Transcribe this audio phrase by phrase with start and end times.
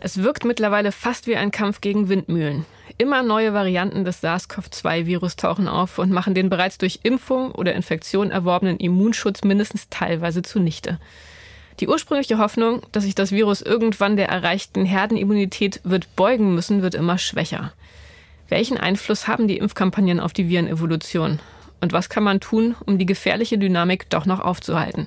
[0.00, 2.64] Es wirkt mittlerweile fast wie ein Kampf gegen Windmühlen.
[2.96, 8.30] Immer neue Varianten des SARS-CoV-2-Virus tauchen auf und machen den bereits durch Impfung oder Infektion
[8.30, 10.98] erworbenen Immunschutz mindestens teilweise zunichte.
[11.80, 16.94] Die ursprüngliche Hoffnung, dass sich das Virus irgendwann der erreichten Herdenimmunität wird beugen müssen, wird
[16.94, 17.72] immer schwächer.
[18.48, 21.38] Welchen Einfluss haben die Impfkampagnen auf die Virenevolution?
[21.80, 25.06] Und was kann man tun, um die gefährliche Dynamik doch noch aufzuhalten?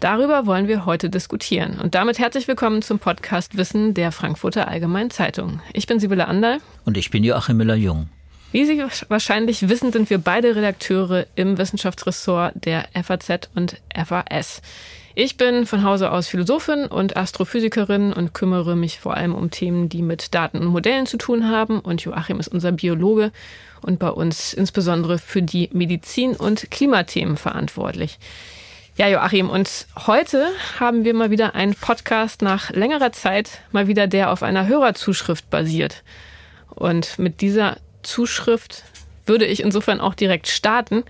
[0.00, 1.78] Darüber wollen wir heute diskutieren.
[1.82, 5.60] Und damit herzlich willkommen zum Podcast Wissen der Frankfurter Allgemeinen Zeitung.
[5.72, 6.58] Ich bin Sibylle Anderl.
[6.84, 8.08] Und ich bin Joachim Müller-Jung.
[8.52, 14.62] Wie Sie wahrscheinlich wissen, sind wir beide Redakteure im Wissenschaftsressort der FAZ und FAS.
[15.16, 19.88] Ich bin von Hause aus Philosophin und Astrophysikerin und kümmere mich vor allem um Themen,
[19.88, 21.78] die mit Daten und Modellen zu tun haben.
[21.78, 23.30] Und Joachim ist unser Biologe
[23.80, 28.18] und bei uns insbesondere für die Medizin- und Klimathemen verantwortlich.
[28.96, 30.46] Ja, Joachim, und heute
[30.78, 35.50] haben wir mal wieder einen Podcast nach längerer Zeit, mal wieder der auf einer Hörerzuschrift
[35.50, 36.04] basiert.
[36.68, 38.84] Und mit dieser Zuschrift
[39.26, 41.02] würde ich insofern auch direkt starten.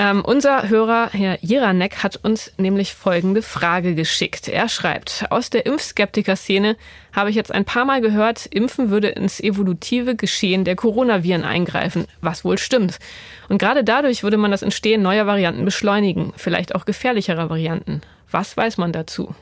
[0.00, 4.48] Ähm, unser Hörer, Herr Jiranek, hat uns nämlich folgende Frage geschickt.
[4.48, 6.78] Er schreibt, aus der Impfskeptiker-Szene
[7.12, 12.06] habe ich jetzt ein paar Mal gehört, Impfen würde ins evolutive Geschehen der Coronaviren eingreifen,
[12.22, 12.98] was wohl stimmt.
[13.50, 18.00] Und gerade dadurch würde man das Entstehen neuer Varianten beschleunigen, vielleicht auch gefährlicherer Varianten.
[18.30, 19.34] Was weiß man dazu?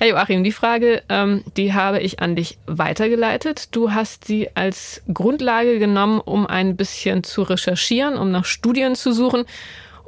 [0.00, 3.68] Ja, Joachim, die Frage, ähm, die habe ich an dich weitergeleitet.
[3.76, 9.12] Du hast sie als Grundlage genommen, um ein bisschen zu recherchieren, um nach Studien zu
[9.12, 9.44] suchen.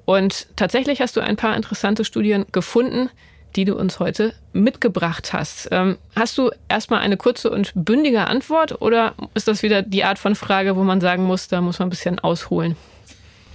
[0.06, 3.10] Und tatsächlich hast du ein paar interessante Studien gefunden,
[3.56, 5.68] die du uns heute mitgebracht hast.
[5.72, 10.18] Ähm, hast du erstmal eine kurze und bündige Antwort oder ist das wieder die Art
[10.18, 12.76] von Frage, wo man sagen muss, da muss man ein bisschen ausholen?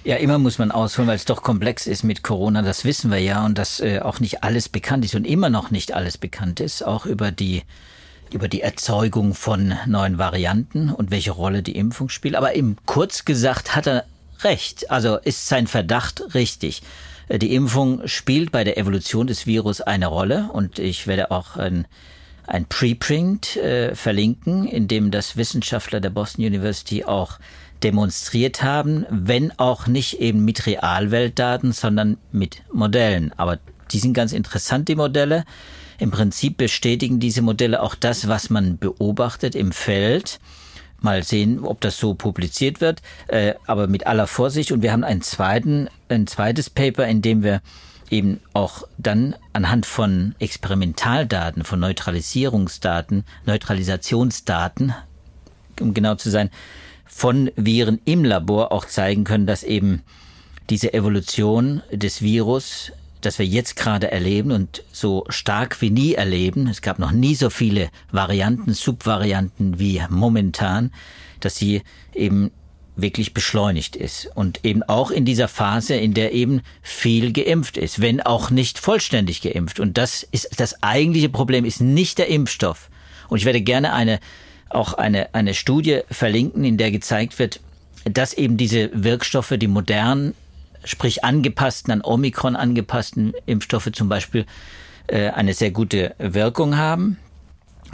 [0.04, 2.62] Ja, immer muss man ausholen, weil es doch komplex ist mit Corona.
[2.62, 5.70] Das wissen wir ja und dass äh, auch nicht alles bekannt ist und immer noch
[5.70, 7.62] nicht alles bekannt ist, auch über die
[8.34, 12.34] über die Erzeugung von neuen Varianten und welche Rolle die Impfung spielt.
[12.34, 14.04] Aber eben kurz gesagt hat er
[14.44, 14.90] recht.
[14.90, 16.82] Also ist sein Verdacht richtig.
[17.28, 21.56] Äh, die Impfung spielt bei der Evolution des Virus eine Rolle und ich werde auch
[21.56, 21.86] ein,
[22.46, 27.38] ein Preprint äh, verlinken, in dem das Wissenschaftler der Boston University auch
[27.82, 33.32] demonstriert haben, wenn auch nicht eben mit Realweltdaten, sondern mit Modellen.
[33.36, 33.58] Aber
[33.90, 35.44] die sind ganz interessant, die Modelle.
[35.98, 40.40] Im Prinzip bestätigen diese Modelle auch das, was man beobachtet im Feld.
[41.02, 44.72] Mal sehen, ob das so publiziert wird, äh, aber mit aller Vorsicht.
[44.72, 47.60] Und wir haben einen zweiten, ein zweites Paper, in dem wir
[48.10, 54.94] eben auch dann anhand von Experimentaldaten, von Neutralisierungsdaten, Neutralisationsdaten,
[55.80, 56.50] um genau zu sein,
[57.06, 60.02] von Viren im Labor auch zeigen können, dass eben
[60.70, 62.92] diese Evolution des Virus,
[63.22, 67.34] das wir jetzt gerade erleben und so stark wie nie erleben, es gab noch nie
[67.34, 70.92] so viele Varianten, Subvarianten wie momentan,
[71.40, 71.82] dass sie
[72.14, 72.50] eben
[72.94, 78.02] wirklich beschleunigt ist und eben auch in dieser Phase, in der eben viel geimpft ist,
[78.02, 79.80] wenn auch nicht vollständig geimpft.
[79.80, 82.90] Und das ist das eigentliche Problem, ist nicht der Impfstoff.
[83.28, 84.20] Und ich werde gerne eine
[84.74, 87.60] auch eine, eine Studie verlinken, in der gezeigt wird,
[88.04, 90.34] dass eben diese Wirkstoffe, die modernen,
[90.84, 94.46] sprich angepassten, an Omikron angepassten Impfstoffe zum Beispiel,
[95.06, 97.18] äh, eine sehr gute Wirkung haben.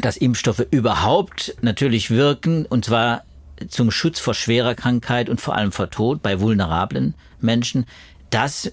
[0.01, 3.25] Dass Impfstoffe überhaupt natürlich wirken, und zwar
[3.69, 7.87] zum Schutz vor schwerer Krankheit und vor allem vor Tod bei vulnerablen Menschen.
[8.31, 8.71] Das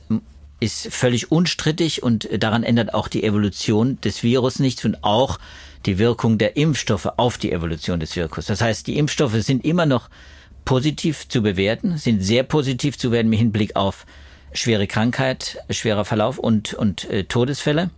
[0.59, 5.39] ist völlig unstrittig und daran ändert auch die Evolution des Virus nichts und auch
[5.85, 8.45] die Wirkung der Impfstoffe auf die Evolution des Virus.
[8.45, 10.09] Das heißt, die Impfstoffe sind immer noch
[10.65, 14.05] positiv zu bewerten, sind sehr positiv zu werden im Hinblick auf
[14.53, 17.89] schwere Krankheit, schwerer Verlauf und, und äh, Todesfälle.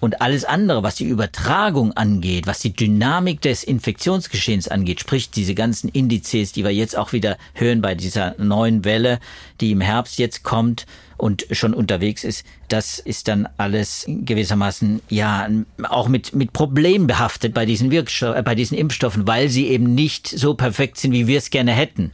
[0.00, 5.54] Und alles andere, was die Übertragung angeht, was die Dynamik des Infektionsgeschehens angeht, sprich diese
[5.54, 9.20] ganzen Indizes, die wir jetzt auch wieder hören bei dieser neuen Welle,
[9.60, 10.86] die im Herbst jetzt kommt
[11.22, 15.48] und schon unterwegs ist, das ist dann alles gewissermaßen ja
[15.88, 19.94] auch mit mit Problemen behaftet bei diesen Wirkstoff, äh, bei diesen Impfstoffen, weil sie eben
[19.94, 22.10] nicht so perfekt sind, wie wir es gerne hätten.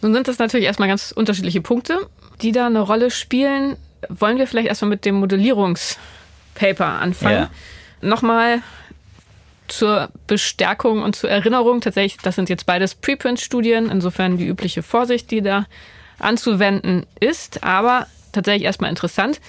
[0.00, 1.98] Nun sind das natürlich erstmal ganz unterschiedliche Punkte,
[2.40, 3.76] die da eine Rolle spielen.
[4.08, 5.98] Wollen wir vielleicht erstmal mit dem Modellierungs
[6.54, 7.50] Paper anfangen.
[8.00, 8.08] Ja.
[8.08, 8.62] Nochmal
[9.66, 11.82] zur Bestärkung und zur Erinnerung.
[11.82, 15.66] Tatsächlich, das sind jetzt beides Preprint-Studien, insofern die übliche Vorsicht, die da
[16.18, 17.62] anzuwenden ist.
[17.62, 19.40] Aber tatsächlich erstmal interessant.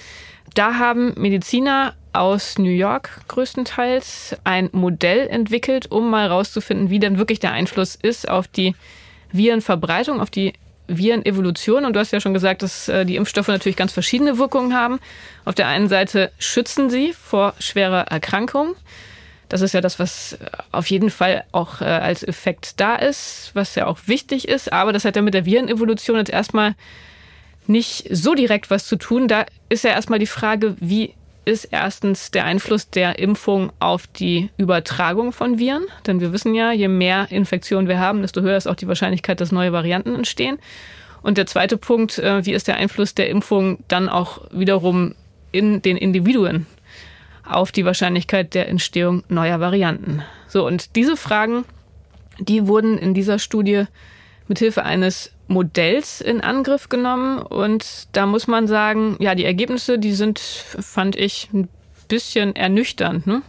[0.54, 7.18] Da haben Mediziner aus New York größtenteils ein Modell entwickelt, um mal rauszufinden, wie denn
[7.18, 8.74] wirklich der Einfluss ist auf die
[9.32, 10.54] Virenverbreitung, auf die
[10.88, 11.84] Virenevolution.
[11.84, 14.98] Und du hast ja schon gesagt, dass äh, die Impfstoffe natürlich ganz verschiedene Wirkungen haben.
[15.44, 18.74] Auf der einen Seite schützen sie vor schwerer Erkrankung.
[19.48, 20.38] Das ist ja das, was
[20.70, 24.72] auf jeden Fall auch äh, als Effekt da ist, was ja auch wichtig ist.
[24.72, 26.74] Aber das hat ja mit der Virenevolution jetzt erstmal
[27.66, 29.28] nicht so direkt was zu tun.
[29.28, 31.14] Da ist ja erstmal die Frage, wie
[31.44, 35.84] ist erstens der Einfluss der Impfung auf die Übertragung von Viren.
[36.06, 39.40] Denn wir wissen ja, je mehr Infektionen wir haben, desto höher ist auch die Wahrscheinlichkeit,
[39.40, 40.58] dass neue Varianten entstehen.
[41.22, 45.14] Und der zweite Punkt, äh, wie ist der Einfluss der Impfung dann auch wiederum
[45.52, 46.66] in den Individuen
[47.44, 50.22] auf die Wahrscheinlichkeit der Entstehung neuer Varianten?
[50.46, 51.64] So, und diese Fragen,
[52.38, 53.84] die wurden in dieser Studie
[54.48, 57.38] mithilfe eines Modells in Angriff genommen.
[57.40, 61.68] Und da muss man sagen, ja, die Ergebnisse, die sind, fand ich, ein
[62.08, 63.26] bisschen ernüchternd.
[63.26, 63.42] Ne?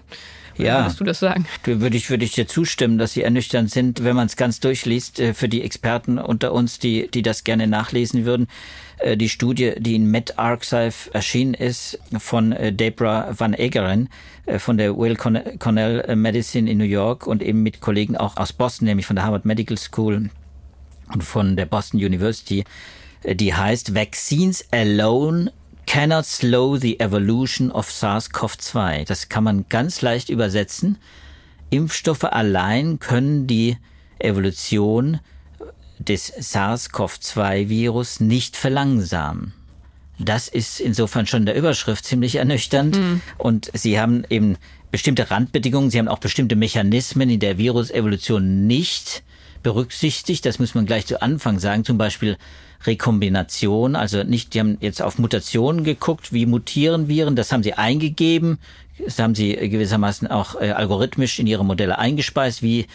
[0.57, 1.45] Ja, würdest du das sagen?
[1.63, 5.19] Würde ich, würde ich dir zustimmen, dass sie ernüchternd sind, wenn man es ganz durchliest,
[5.19, 8.47] äh, für die Experten unter uns, die, die das gerne nachlesen würden.
[8.97, 14.09] Äh, die Studie, die in MedArchive erschienen ist, von äh, Debra Van Egeren
[14.57, 18.87] von der Will Cornell Medicine in New York und eben mit Kollegen auch aus Boston,
[18.87, 20.31] nämlich von der Harvard Medical School
[21.19, 22.63] von der Boston University,
[23.23, 25.51] äh, die heißt Vaccines alone
[25.85, 29.05] cannot slow the evolution of SARS-CoV-2.
[29.05, 30.97] Das kann man ganz leicht übersetzen.
[31.69, 33.77] Impfstoffe allein können die
[34.19, 35.19] Evolution
[35.99, 39.53] des SARS-CoV-2-Virus nicht verlangsamen.
[40.17, 42.97] Das ist insofern schon der Überschrift ziemlich ernüchternd.
[42.97, 43.21] Mhm.
[43.37, 44.57] Und Sie haben eben
[44.91, 49.23] bestimmte Randbedingungen, Sie haben auch bestimmte Mechanismen in der Virusevolution nicht
[49.63, 50.45] berücksichtigt.
[50.45, 51.83] Das muss man gleich zu Anfang sagen.
[51.83, 52.37] Zum Beispiel
[52.85, 57.73] Rekombination, also nicht, die haben jetzt auf Mutationen geguckt, wie mutieren Viren, das haben sie
[57.73, 58.57] eingegeben,
[59.03, 62.87] das haben sie gewissermaßen auch äh, algorithmisch in ihre Modelle eingespeist, wie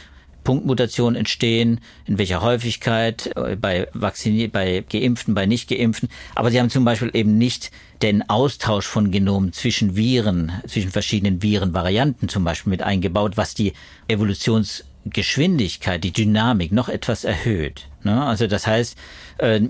[0.46, 6.08] Punktmutationen entstehen, in welcher Häufigkeit, äh, bei Vaccinier bei Geimpften, bei Nicht-Geimpften.
[6.34, 7.72] Aber sie haben zum Beispiel eben nicht
[8.02, 13.72] den Austausch von Genomen zwischen Viren, zwischen verschiedenen Virenvarianten zum Beispiel mit eingebaut, was die
[14.06, 17.86] Evolutions Geschwindigkeit, die Dynamik noch etwas erhöht.
[18.02, 18.24] Ne?
[18.24, 18.96] Also das heißt,
[19.38, 19.60] äh,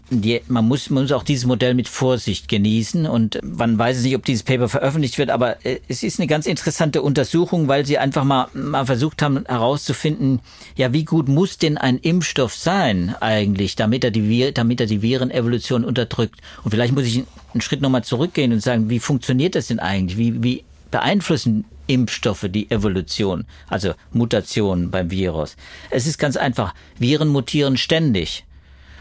[0.48, 4.24] man, muss, man muss auch dieses Modell mit Vorsicht genießen und man weiß nicht, ob
[4.24, 8.24] dieses Paper veröffentlicht wird, aber äh, es ist eine ganz interessante Untersuchung, weil sie einfach
[8.24, 10.40] mal, mal versucht haben herauszufinden,
[10.76, 15.02] ja, wie gut muss denn ein Impfstoff sein eigentlich, damit er die, damit er die
[15.02, 16.40] Virenevolution unterdrückt.
[16.62, 20.18] Und vielleicht muss ich einen Schritt nochmal zurückgehen und sagen, wie funktioniert das denn eigentlich?
[20.18, 25.56] Wie, wie beeinflussen Impfstoffe, die Evolution, also Mutationen beim Virus.
[25.90, 28.44] Es ist ganz einfach, Viren mutieren ständig.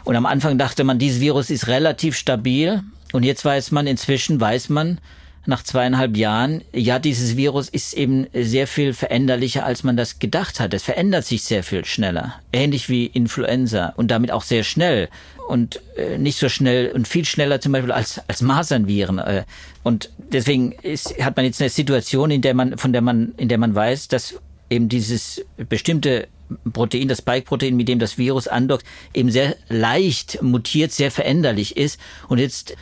[0.04, 2.82] Und am Anfang dachte man, dieses Virus ist relativ stabil.
[3.12, 5.00] Und jetzt weiß man, inzwischen weiß man,
[5.48, 10.60] nach zweieinhalb Jahren, ja, dieses Virus ist eben sehr viel veränderlicher, als man das gedacht
[10.60, 10.74] hat.
[10.74, 12.34] Es verändert sich sehr viel schneller.
[12.52, 15.08] Ähnlich wie Influenza und damit auch sehr schnell
[15.48, 19.18] und äh, nicht so schnell und viel schneller zum Beispiel als, als Masernviren.
[19.18, 19.44] Äh,
[19.82, 23.48] und deswegen ist, hat man jetzt eine Situation, in der man, von der man, in
[23.48, 24.34] der man weiß, dass
[24.70, 26.28] eben dieses bestimmte
[26.72, 28.84] Protein, das Spike-Protein, mit dem das Virus andockt,
[29.14, 32.00] eben sehr leicht mutiert, sehr veränderlich ist.
[32.28, 32.76] Und jetzt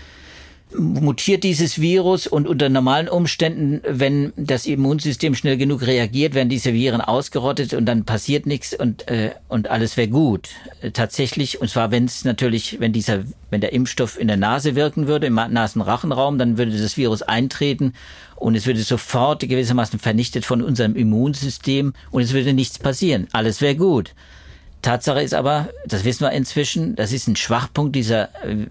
[0.77, 6.73] mutiert dieses Virus und unter normalen Umständen, wenn das Immunsystem schnell genug reagiert, werden diese
[6.73, 10.51] Viren ausgerottet und dann passiert nichts und äh, und alles wäre gut.
[10.81, 14.75] Äh, tatsächlich und zwar wenn es natürlich, wenn dieser wenn der Impfstoff in der Nase
[14.75, 17.95] wirken würde, im Nasenrachenraum, dann würde das Virus eintreten
[18.37, 23.29] und es würde sofort gewissermaßen vernichtet von unserem Immunsystem und es würde nichts passieren.
[23.33, 24.15] Alles wäre gut.
[24.83, 28.67] Tatsache ist aber, das wissen wir inzwischen, das ist ein Schwachpunkt dieser äh,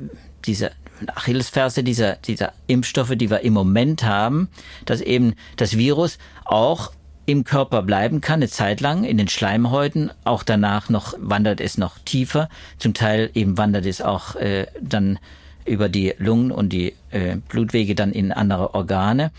[0.45, 0.71] dieser
[1.09, 4.49] Achillesferse dieser, dieser Impfstoffe, die wir im Moment haben,
[4.85, 6.91] dass eben das Virus auch
[7.25, 10.11] im Körper bleiben kann, eine Zeit lang in den Schleimhäuten.
[10.25, 12.49] Auch danach noch wandert es noch tiefer.
[12.77, 15.19] Zum Teil eben wandert es auch äh, dann
[15.65, 19.31] über die Lungen und die äh, Blutwege dann in andere Organe.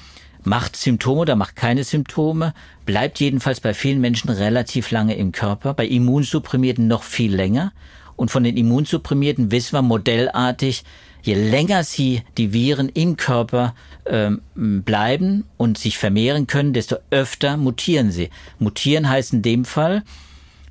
[0.43, 2.53] Macht Symptome oder macht keine Symptome,
[2.85, 7.73] bleibt jedenfalls bei vielen Menschen relativ lange im Körper, bei Immunsupprimierten noch viel länger.
[8.17, 10.85] Und von den Immunsupprimierten wissen wir modellartig,
[11.25, 13.75] je länger sie die Viren im Körper
[14.07, 18.29] ähm, bleiben und sich vermehren können, desto öfter mutieren sie.
[18.59, 20.03] Mutieren heißt in dem Fall,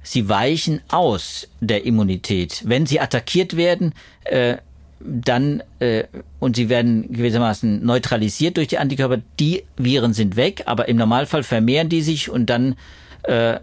[0.03, 2.61] sie weichen aus der Immunität.
[2.65, 3.93] Wenn sie attackiert werden,
[4.25, 4.57] äh,
[4.99, 6.03] dann äh,
[6.39, 9.21] und sie werden gewissermaßen neutralisiert durch die Antikörper.
[9.39, 12.75] Die Viren sind weg, aber im Normalfall vermehren die sich und dann
[13.23, 13.59] äh,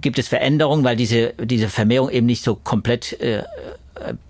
[0.00, 3.42] gibt es Veränderungen, weil diese diese Vermehrung eben nicht so komplett äh,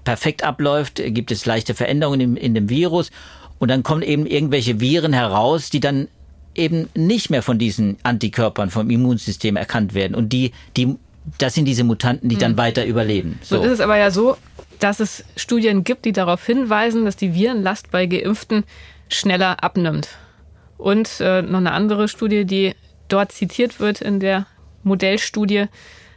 [0.04, 3.10] perfekt abläuft, gibt es leichte Veränderungen in, in dem Virus
[3.58, 6.08] und dann kommen eben irgendwelche Viren heraus, die dann
[6.54, 10.96] eben nicht mehr von diesen Antikörpern vom Immunsystem erkannt werden und die die
[11.37, 12.58] das sind diese Mutanten, die dann hm.
[12.58, 13.38] weiter überleben.
[13.42, 13.56] So.
[13.56, 14.38] Nun ist es aber ja so,
[14.78, 18.64] dass es Studien gibt, die darauf hinweisen, dass die Virenlast bei Geimpften
[19.10, 20.08] schneller abnimmt.
[20.78, 22.75] Und äh, noch eine andere Studie, die
[23.08, 24.46] dort zitiert wird in der
[24.84, 25.66] Modellstudie,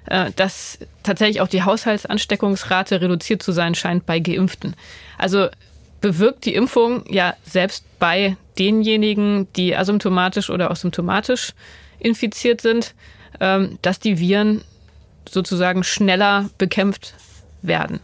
[0.05, 4.75] dass tatsächlich auch die Haushaltsansteckungsrate reduziert zu sein scheint bei Geimpften.
[5.17, 5.49] Also
[6.01, 11.53] bewirkt die Impfung ja selbst bei denjenigen, die asymptomatisch oder auch symptomatisch
[11.99, 12.93] infiziert sind,
[13.39, 14.63] ähm, dass die Viren
[15.29, 17.13] sozusagen schneller bekämpft
[17.61, 17.99] werden.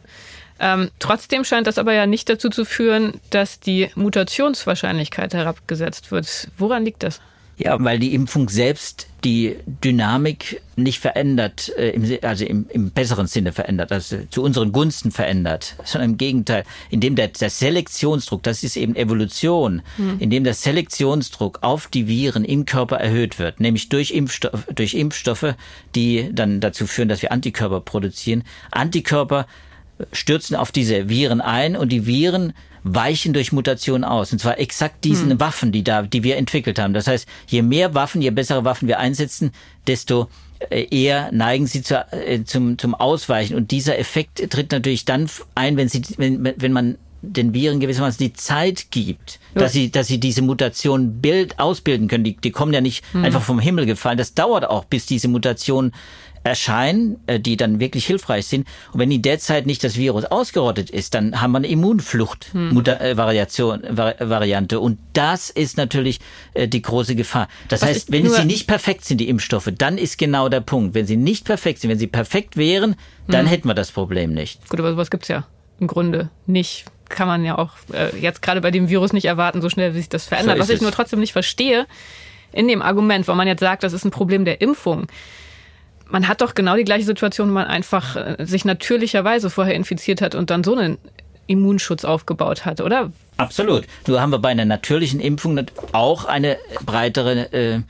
[0.59, 6.49] Ähm, trotzdem scheint das aber ja nicht dazu zu führen, dass die Mutationswahrscheinlichkeit herabgesetzt wird.
[6.57, 7.21] Woran liegt das?
[7.59, 13.51] Ja, weil die Impfung selbst die Dynamik nicht verändert, äh, also im, im besseren Sinne
[13.51, 18.77] verändert, also zu unseren Gunsten verändert, sondern im Gegenteil, indem der, der Selektionsdruck, das ist
[18.77, 20.19] eben Evolution, hm.
[20.19, 25.55] indem der Selektionsdruck auf die Viren im Körper erhöht wird, nämlich durch, Impfstoff, durch Impfstoffe,
[25.95, 28.43] die dann dazu führen, dass wir Antikörper produzieren.
[28.69, 29.47] Antikörper
[30.11, 32.53] stürzen auf diese Viren ein und die Viren
[32.95, 34.31] weichen durch Mutation aus.
[34.31, 35.39] Und zwar exakt diesen hm.
[35.39, 36.93] Waffen, die da, die wir entwickelt haben.
[36.93, 39.51] Das heißt, je mehr Waffen, je bessere Waffen wir einsetzen,
[39.87, 40.29] desto
[40.69, 43.55] äh, eher neigen sie zu, äh, zum, zum Ausweichen.
[43.55, 48.19] Und dieser Effekt tritt natürlich dann ein, wenn sie, wenn, wenn man den Viren gewissermaßen
[48.19, 49.61] die Zeit gibt, ja.
[49.61, 52.23] dass sie, dass sie diese Mutation bild, ausbilden können.
[52.23, 53.25] Die, die kommen ja nicht mhm.
[53.25, 54.17] einfach vom Himmel gefallen.
[54.17, 55.91] Das dauert auch, bis diese Mutation
[56.47, 58.67] erscheinen, äh, die dann wirklich hilfreich sind.
[58.91, 63.83] Und wenn in der Zeit nicht das Virus ausgerottet ist, dann haben wir eine Immunflucht-Variation,
[63.83, 63.97] hm.
[63.97, 64.79] Variante.
[64.79, 66.19] Und das ist natürlich
[66.53, 67.47] äh, die große Gefahr.
[67.67, 70.95] Das Was heißt, wenn sie nicht perfekt sind, die Impfstoffe, dann ist genau der Punkt.
[70.95, 72.95] Wenn sie nicht perfekt sind, wenn sie perfekt wären,
[73.27, 73.47] dann hm.
[73.47, 74.69] hätten wir das Problem nicht.
[74.69, 75.45] Gut, aber sowas gibt's ja
[75.79, 76.85] im Grunde nicht.
[77.09, 79.99] Kann man ja auch äh, jetzt gerade bei dem Virus nicht erwarten, so schnell wie
[79.99, 80.57] sich das verändert.
[80.57, 80.81] So Was ich es.
[80.81, 81.87] nur trotzdem nicht verstehe,
[82.51, 85.07] in dem Argument, wo man jetzt sagt, das ist ein Problem der Impfung
[86.09, 90.21] man hat doch genau die gleiche Situation, wenn man einfach äh, sich natürlicherweise vorher infiziert
[90.21, 90.97] hat und dann so einen
[91.47, 93.11] Immunschutz aufgebaut hat, oder?
[93.37, 93.85] Absolut.
[94.07, 95.59] Nur haben wir bei einer natürlichen Impfung
[95.93, 97.81] auch eine breitere äh,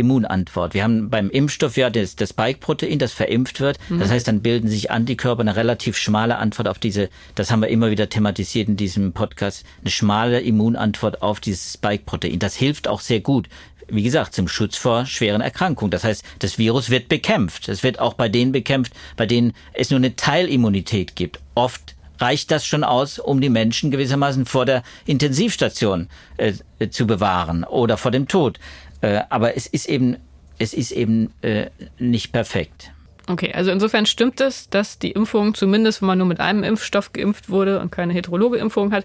[0.00, 0.74] Immunantwort.
[0.74, 3.78] Wir haben beim Impfstoff ja das, das Spike-Protein, das verimpft wird.
[3.88, 4.00] Mhm.
[4.00, 7.68] Das heißt, dann bilden sich Antikörper, eine relativ schmale Antwort auf diese, das haben wir
[7.68, 12.38] immer wieder thematisiert in diesem Podcast, eine schmale Immunantwort auf dieses Spike-Protein.
[12.38, 13.48] Das hilft auch sehr gut
[13.92, 15.90] wie gesagt, zum Schutz vor schweren Erkrankungen.
[15.90, 17.68] Das heißt, das Virus wird bekämpft.
[17.68, 21.40] Es wird auch bei denen bekämpft, bei denen es nur eine Teilimmunität gibt.
[21.56, 26.52] Oft reicht das schon aus, um die Menschen gewissermaßen vor der Intensivstation äh,
[26.90, 28.58] zu bewahren oder vor dem Tod.
[29.00, 30.16] Äh, aber es ist eben,
[30.58, 32.92] es ist eben äh, nicht perfekt.
[33.26, 37.12] Okay, also insofern stimmt es, dass die Impfung, zumindest wenn man nur mit einem Impfstoff
[37.12, 39.04] geimpft wurde und keine heterologe Impfung hat,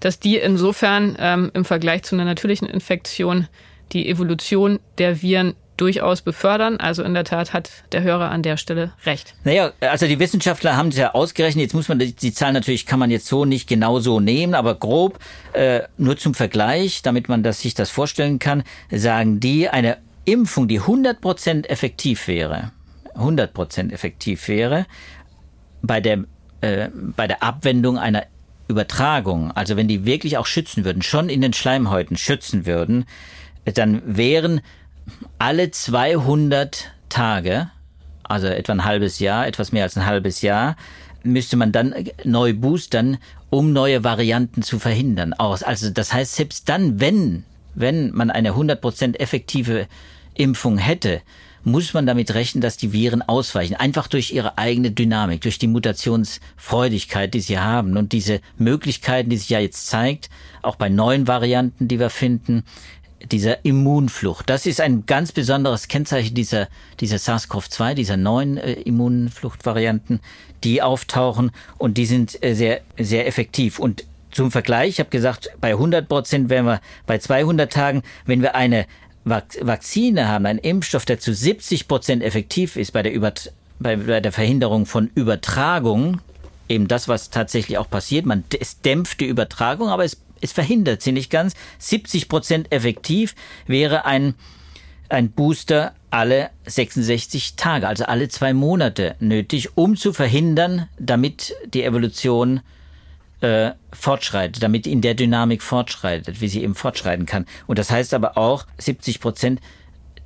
[0.00, 3.46] dass die insofern ähm, im Vergleich zu einer natürlichen Infektion
[3.92, 6.76] die Evolution der Viren durchaus befördern.
[6.76, 9.34] Also in der Tat hat der Hörer an der Stelle recht.
[9.42, 11.64] Naja, also die Wissenschaftler haben es ja ausgerechnet.
[11.64, 14.54] Jetzt muss man die, die Zahlen natürlich kann man jetzt so nicht genau so nehmen,
[14.54, 15.18] aber grob
[15.54, 18.62] äh, nur zum Vergleich, damit man das, sich das vorstellen kann,
[18.92, 22.70] sagen die eine Impfung, die 100% effektiv wäre,
[23.16, 24.86] 100% effektiv wäre
[25.82, 26.24] bei der
[26.60, 28.22] äh, bei der Abwendung einer
[28.68, 33.04] Übertragung, also wenn die wirklich auch schützen würden, schon in den Schleimhäuten schützen würden,
[33.64, 34.60] dann wären
[35.38, 37.70] alle 200 Tage,
[38.22, 40.76] also etwa ein halbes Jahr, etwas mehr als ein halbes Jahr,
[41.24, 41.94] müsste man dann
[42.24, 43.18] neu boostern,
[43.50, 45.32] um neue Varianten zu verhindern.
[45.34, 47.44] Also das heißt, selbst dann, wenn,
[47.74, 49.86] wenn man eine 100% effektive
[50.34, 51.20] Impfung hätte,
[51.64, 53.76] muss man damit rechnen, dass die Viren ausweichen.
[53.76, 59.36] Einfach durch ihre eigene Dynamik, durch die Mutationsfreudigkeit, die sie haben und diese Möglichkeiten, die
[59.36, 60.28] sich ja jetzt zeigt,
[60.62, 62.64] auch bei neuen Varianten, die wir finden,
[63.30, 64.48] dieser Immunflucht.
[64.48, 66.68] Das ist ein ganz besonderes Kennzeichen dieser,
[67.00, 70.20] dieser SARS-CoV-2, dieser neuen äh, Immunfluchtvarianten,
[70.64, 73.78] die auftauchen und die sind äh, sehr, sehr effektiv.
[73.78, 78.42] Und zum Vergleich, ich habe gesagt, bei 100 Prozent wären wir bei 200 Tagen, wenn
[78.42, 78.86] wir eine
[79.24, 84.20] Vakzine haben, einen Impfstoff, der zu 70 Prozent effektiv ist bei der, Übert bei, bei
[84.20, 86.20] der Verhinderung von Übertragung,
[86.68, 88.26] eben das, was tatsächlich auch passiert.
[88.26, 91.54] Man, es dämpft die Übertragung, aber es es verhindert sie nicht ganz.
[91.78, 93.34] 70 Prozent effektiv
[93.66, 94.34] wäre ein,
[95.08, 101.84] ein Booster alle 66 Tage, also alle zwei Monate nötig, um zu verhindern, damit die
[101.84, 102.60] Evolution
[103.40, 107.46] äh, fortschreitet, damit in der Dynamik fortschreitet, wie sie eben fortschreiten kann.
[107.66, 109.60] Und das heißt aber auch 70 Prozent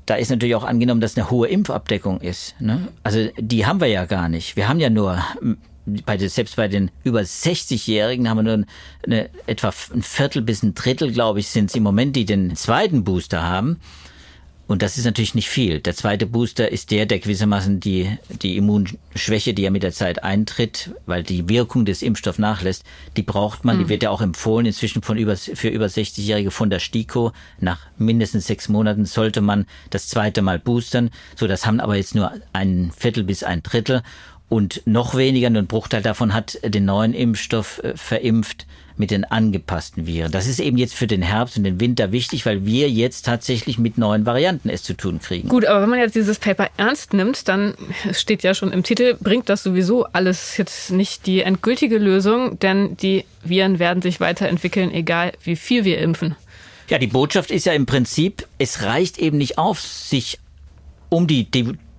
[0.07, 2.59] da ist natürlich auch angenommen, dass eine hohe Impfabdeckung ist.
[2.61, 2.89] Ne?
[3.03, 4.55] Also die haben wir ja gar nicht.
[4.57, 5.21] Wir haben ja nur
[6.05, 8.67] bei den, selbst bei den über 60-Jährigen haben wir nur
[9.05, 12.57] eine, etwa ein Viertel bis ein Drittel, glaube ich, sind es im Moment, die den
[12.57, 13.81] zweiten Booster haben.
[14.69, 15.81] Und das ist natürlich nicht viel.
[15.81, 20.25] Der zweite Booster ist der, der gewissermaßen die, die Immunschwäche, die ja mit der Zeit
[20.25, 22.83] eintritt, weil die Wirkung des Impfstoffs nachlässt,
[23.17, 23.77] die braucht man.
[23.77, 23.85] Mhm.
[23.85, 27.31] Die wird ja auch empfohlen inzwischen von über, für über 60-Jährige von der STIKO.
[27.61, 31.11] Nach mindestens sechs Monaten sollte man das zweite Mal boostern.
[31.37, 34.03] So, das haben aber jetzt nur ein Viertel bis ein Drittel.
[34.49, 39.25] Und noch weniger, nur ein Bruchteil davon hat den neuen Impfstoff äh, verimpft mit den
[39.25, 40.31] angepassten Viren.
[40.31, 43.79] Das ist eben jetzt für den Herbst und den Winter wichtig, weil wir jetzt tatsächlich
[43.79, 45.49] mit neuen Varianten es zu tun kriegen.
[45.49, 47.75] Gut, aber wenn man jetzt dieses Paper ernst nimmt, dann
[48.13, 52.97] steht ja schon im Titel, bringt das sowieso alles jetzt nicht die endgültige Lösung, denn
[52.97, 56.37] die Viren werden sich weiterentwickeln, egal wie viel wir impfen.
[56.89, 60.39] Ja, die Botschaft ist ja im Prinzip, es reicht eben nicht auf, sich
[61.09, 61.51] um die,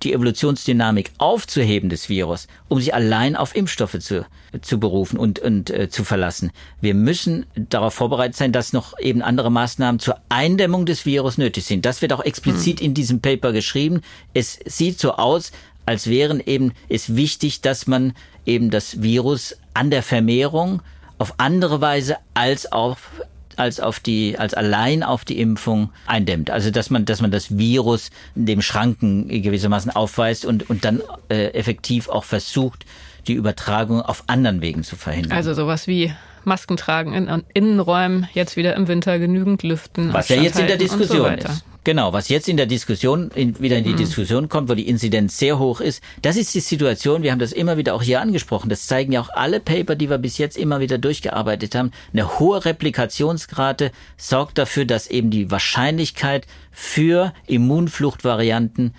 [0.02, 4.26] die Evolutionsdynamik aufzuheben des Virus, um sich allein auf Impfstoffe zu,
[4.62, 6.50] zu berufen und, und äh, zu verlassen.
[6.80, 11.64] Wir müssen darauf vorbereitet sein, dass noch eben andere Maßnahmen zur Eindämmung des Virus nötig
[11.64, 11.84] sind.
[11.84, 12.86] Das wird auch explizit mhm.
[12.86, 14.02] in diesem Paper geschrieben.
[14.34, 15.52] Es sieht so aus,
[15.86, 18.12] als wären eben es wichtig, dass man
[18.44, 20.82] eben das Virus an der Vermehrung
[21.18, 23.10] auf andere Weise als auf
[23.58, 26.50] als auf die, als allein auf die Impfung eindämmt.
[26.50, 31.48] Also dass man, dass man das Virus dem Schranken gewissermaßen aufweist und, und dann äh,
[31.48, 32.84] effektiv auch versucht,
[33.26, 35.32] die Übertragung auf anderen Wegen zu verhindern.
[35.32, 36.12] Also sowas wie
[36.44, 40.12] Masken tragen in Innenräumen, jetzt wieder im Winter genügend lüften.
[40.12, 41.64] Was ja jetzt in der Diskussion so ist.
[41.84, 43.98] Genau, was jetzt in der Diskussion in, wieder in die mhm.
[43.98, 47.52] Diskussion kommt, wo die Inzidenz sehr hoch ist, das ist die Situation, wir haben das
[47.52, 50.58] immer wieder auch hier angesprochen, das zeigen ja auch alle Paper, die wir bis jetzt
[50.58, 58.94] immer wieder durchgearbeitet haben, eine hohe Replikationsrate sorgt dafür, dass eben die Wahrscheinlichkeit für Immunfluchtvarianten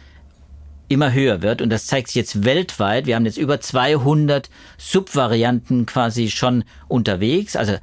[0.88, 3.06] immer höher wird und das zeigt sich jetzt weltweit.
[3.06, 7.56] Wir haben jetzt über 200 Subvarianten quasi schon unterwegs.
[7.56, 7.76] Also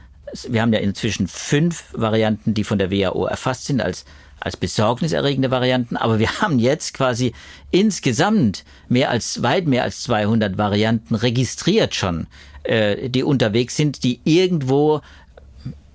[0.48, 4.04] wir haben ja inzwischen fünf Varianten, die von der WHO erfasst sind als
[4.40, 7.32] als besorgniserregende Varianten, aber wir haben jetzt quasi
[7.70, 12.26] insgesamt mehr als weit mehr als 200 Varianten registriert schon,
[12.64, 15.00] äh, die unterwegs sind, die irgendwo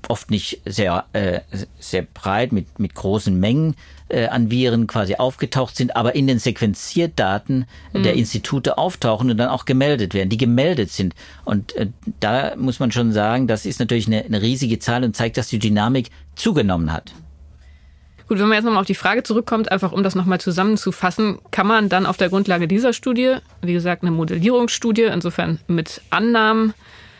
[0.07, 1.41] oft nicht sehr äh,
[1.79, 3.75] sehr breit mit mit großen Mengen
[4.12, 8.03] äh, an Viren quasi aufgetaucht sind, aber in den Sequenzierdaten mhm.
[8.03, 11.15] der Institute auftauchen und dann auch gemeldet werden, die gemeldet sind.
[11.45, 11.88] Und äh,
[12.19, 15.47] da muss man schon sagen, das ist natürlich eine, eine riesige Zahl und zeigt, dass
[15.47, 17.13] die Dynamik zugenommen hat.
[18.32, 21.67] Gut, wenn man jetzt nochmal auf die Frage zurückkommt, einfach um das nochmal zusammenzufassen, kann
[21.67, 26.74] man dann auf der Grundlage dieser Studie, wie gesagt, eine Modellierungsstudie, insofern mit Annahmen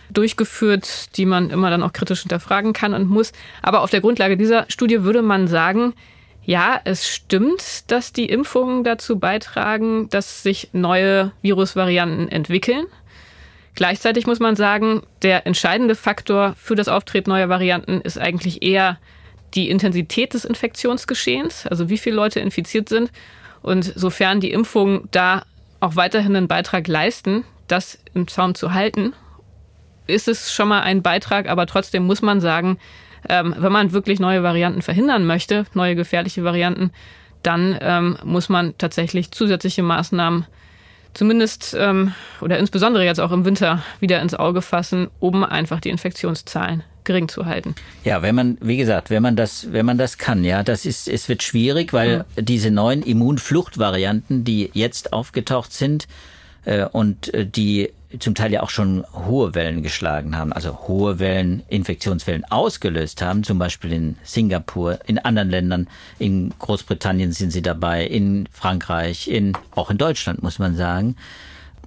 [0.10, 3.34] durchgeführt, die man immer dann auch kritisch hinterfragen kann und muss.
[3.62, 5.95] Aber auf der Grundlage dieser Studie würde man sagen,
[6.45, 12.86] ja, es stimmt, dass die Impfungen dazu beitragen, dass sich neue Virusvarianten entwickeln.
[13.76, 18.97] Gleichzeitig muss man sagen, der entscheidende Faktor für das Auftreten neuer Varianten ist eigentlich eher
[19.53, 23.11] die Intensität des Infektionsgeschehens, also wie viele Leute infiziert sind.
[23.61, 25.43] Und sofern die Impfungen da
[25.79, 29.13] auch weiterhin einen Beitrag leisten, das im Zaum zu halten,
[30.07, 32.77] ist es schon mal ein Beitrag, aber trotzdem muss man sagen,
[33.29, 36.91] ähm, wenn man wirklich neue Varianten verhindern möchte, neue gefährliche Varianten,
[37.43, 40.45] dann ähm, muss man tatsächlich zusätzliche Maßnahmen
[41.13, 45.89] zumindest ähm, oder insbesondere jetzt auch im Winter wieder ins Auge fassen, um einfach die
[45.89, 47.75] Infektionszahlen gering zu halten.
[48.03, 51.07] Ja, wenn man, wie gesagt, wenn man das, wenn man das kann, ja, das ist,
[51.07, 52.45] es wird schwierig, weil mhm.
[52.45, 56.07] diese neuen Immunfluchtvarianten, die jetzt aufgetaucht sind
[56.65, 61.19] äh, und äh, die zum Teil ja auch schon hohe Wellen geschlagen haben, also hohe
[61.19, 65.87] Wellen, Infektionswellen ausgelöst haben, zum Beispiel in Singapur, in anderen Ländern,
[66.19, 71.15] in Großbritannien sind sie dabei, in Frankreich, in, auch in Deutschland, muss man sagen.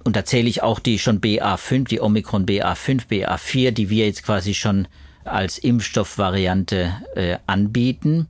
[0.03, 4.23] Und da zähle ich auch die schon BA5, die Omikron BA5, BA4, die wir jetzt
[4.23, 4.87] quasi schon
[5.25, 8.27] als Impfstoffvariante äh, anbieten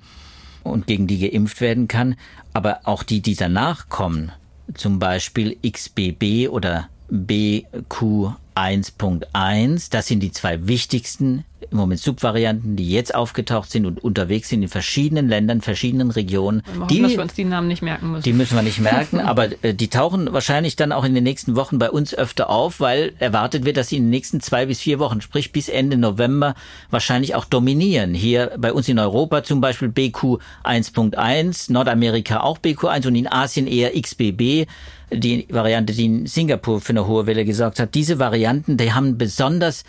[0.64, 2.16] und gegen die geimpft werden kann.
[2.54, 4.32] Aber auch die, die danach kommen,
[4.74, 13.15] zum Beispiel XBB oder BQ1.1, das sind die zwei wichtigsten im Moment Subvarianten, die jetzt
[13.15, 16.62] aufgetaucht sind und unterwegs sind in verschiedenen Ländern, verschiedenen Regionen.
[16.74, 18.24] Wir die, dass wir uns die Namen nicht merken müssen.
[18.24, 21.56] Die müssen wir nicht merken, aber äh, die tauchen wahrscheinlich dann auch in den nächsten
[21.56, 24.80] Wochen bei uns öfter auf, weil erwartet wird, dass sie in den nächsten zwei bis
[24.82, 26.56] vier Wochen, sprich bis Ende November,
[26.89, 28.13] wahrscheinlich auch dominieren.
[28.13, 33.68] Hier bei uns in Europa zum Beispiel BQ 1.1, Nordamerika auch BQ1 und in Asien
[33.68, 34.68] eher XBB
[35.12, 37.96] die Variante, die in Singapur für eine hohe Welle gesorgt hat.
[37.96, 39.84] Diese Varianten, die haben besonders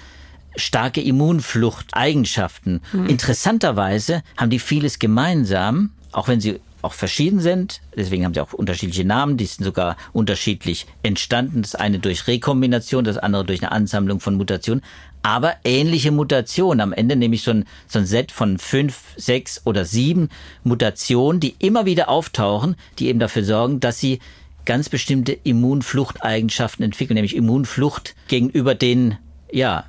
[0.56, 2.80] starke Immunfluchteigenschaften.
[2.92, 3.06] Mhm.
[3.06, 7.80] Interessanterweise haben die vieles gemeinsam, auch wenn sie auch verschieden sind.
[7.96, 9.36] Deswegen haben sie auch unterschiedliche Namen.
[9.36, 11.62] Die sind sogar unterschiedlich entstanden.
[11.62, 14.82] Das eine durch Rekombination, das andere durch eine Ansammlung von Mutationen.
[15.26, 16.80] aber ähnliche Mutationen.
[16.80, 20.28] Am Ende nämlich so ein, so ein Set von fünf, sechs oder sieben
[20.62, 24.20] Mutationen, die immer wieder auftauchen, die eben dafür sorgen, dass sie
[24.66, 29.18] ganz bestimmte Immunfluchteigenschaften entwickeln, nämlich Immunflucht gegenüber den,
[29.50, 29.86] ja,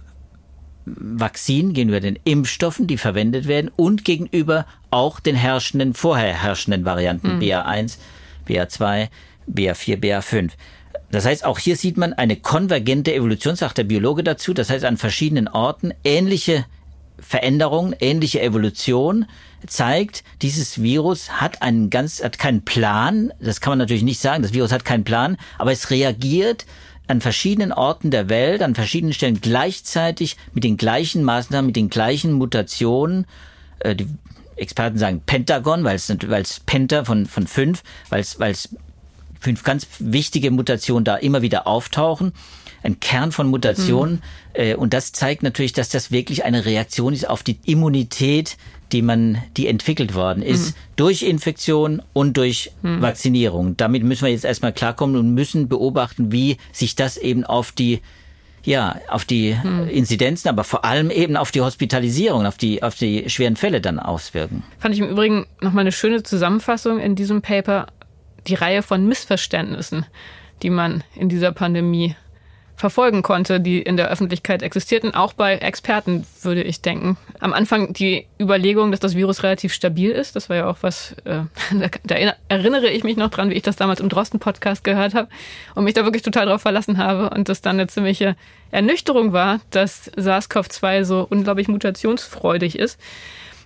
[0.96, 7.36] Vakzinen, gegenüber den Impfstoffen, die verwendet werden und gegenüber auch den herrschenden, vorher herrschenden Varianten
[7.36, 7.42] mhm.
[7.42, 7.98] BA1,
[8.48, 9.10] BA2,
[9.52, 10.52] BA4, BA5.
[11.12, 14.54] Das heißt, auch hier sieht man eine konvergente Evolution, sagt der Biologe dazu.
[14.54, 16.66] Das heißt, an verschiedenen Orten ähnliche
[17.20, 19.26] Veränderungen, ähnliche Evolution
[19.66, 23.34] zeigt, dieses Virus hat einen ganz, hat keinen Plan.
[23.40, 24.44] Das kann man natürlich nicht sagen.
[24.44, 26.66] Das Virus hat keinen Plan, aber es reagiert
[27.08, 31.90] an verschiedenen Orten der Welt, an verschiedenen Stellen gleichzeitig mit den gleichen Maßnahmen, mit den
[31.90, 33.26] gleichen Mutationen.
[33.80, 34.08] Äh, die
[34.56, 38.70] Experten sagen Pentagon, weil es, weil es Penta von, von fünf, weil es, weil es
[39.40, 42.34] fünf ganz wichtige Mutationen da immer wieder auftauchen.
[42.84, 44.22] Ein Kern von Mutationen.
[44.58, 44.76] Mhm.
[44.76, 48.58] Und das zeigt natürlich, dass das wirklich eine Reaktion ist auf die Immunität,
[48.92, 50.80] die man, die entwickelt worden ist, mhm.
[50.96, 53.02] durch Infektion und durch mhm.
[53.02, 53.78] Vaccinierung.
[53.78, 58.02] Damit müssen wir jetzt erstmal klarkommen und müssen beobachten, wie sich das eben auf die
[58.64, 59.88] ja, auf die hm.
[59.88, 63.98] Inzidenzen, aber vor allem eben auf die Hospitalisierung, auf die, auf die schweren Fälle dann
[63.98, 64.62] auswirken.
[64.78, 67.88] Fand ich im Übrigen nochmal eine schöne Zusammenfassung in diesem Paper
[68.46, 70.06] die Reihe von Missverständnissen,
[70.64, 72.18] die man in dieser Pandemie
[72.78, 77.18] verfolgen konnte, die in der Öffentlichkeit existierten, auch bei Experten, würde ich denken.
[77.40, 81.16] Am Anfang die Überlegung, dass das Virus relativ stabil ist, das war ja auch was,
[81.26, 81.42] äh,
[82.04, 82.16] da,
[82.48, 85.28] erinnere ich mich noch dran, wie ich das damals im Drosten-Podcast gehört habe
[85.74, 88.36] und mich da wirklich total drauf verlassen habe und das dann eine ziemliche
[88.70, 93.00] Ernüchterung war, dass SARS-CoV-2 so unglaublich mutationsfreudig ist.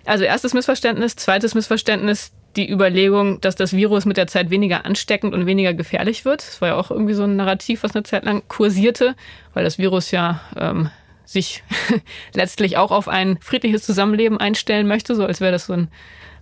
[0.06, 5.34] Also erstes Missverständnis, zweites Missverständnis, die Überlegung, dass das Virus mit der Zeit weniger ansteckend
[5.34, 6.46] und weniger gefährlich wird.
[6.46, 9.14] Das war ja auch irgendwie so ein Narrativ, was eine Zeit lang kursierte,
[9.54, 10.90] weil das Virus ja ähm,
[11.24, 11.62] sich
[12.34, 15.88] letztlich auch auf ein friedliches Zusammenleben einstellen möchte, so als wäre das so ein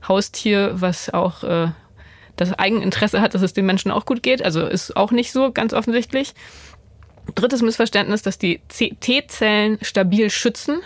[0.06, 1.68] Haustier, was auch äh,
[2.36, 4.42] das Eigeninteresse hat, dass es den Menschen auch gut geht.
[4.42, 6.34] Also ist auch nicht so ganz offensichtlich.
[7.34, 10.80] Drittes Missverständnis, dass die T-Zellen stabil schützen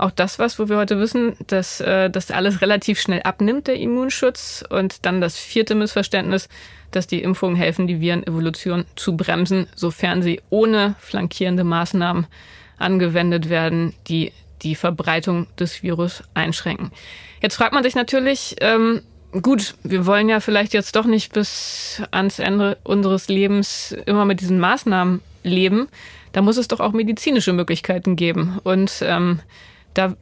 [0.00, 3.76] auch das was, wo wir heute wissen, dass äh, das alles relativ schnell abnimmt, der
[3.76, 4.64] Immunschutz.
[4.68, 6.48] Und dann das vierte Missverständnis,
[6.90, 12.26] dass die Impfungen helfen, die Virenevolution zu bremsen, sofern sie ohne flankierende Maßnahmen
[12.78, 14.32] angewendet werden, die
[14.62, 16.90] die Verbreitung des Virus einschränken.
[17.40, 19.02] Jetzt fragt man sich natürlich, ähm,
[19.42, 24.40] gut, wir wollen ja vielleicht jetzt doch nicht bis ans Ende unseres Lebens immer mit
[24.40, 25.88] diesen Maßnahmen leben.
[26.32, 28.58] Da muss es doch auch medizinische Möglichkeiten geben.
[28.62, 29.40] Und ähm,
[29.94, 30.14] da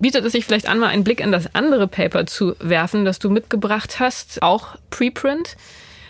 [0.00, 3.18] bietet es sich vielleicht an, mal einen Blick in das andere Paper zu werfen, das
[3.18, 5.56] du mitgebracht hast, auch Preprint.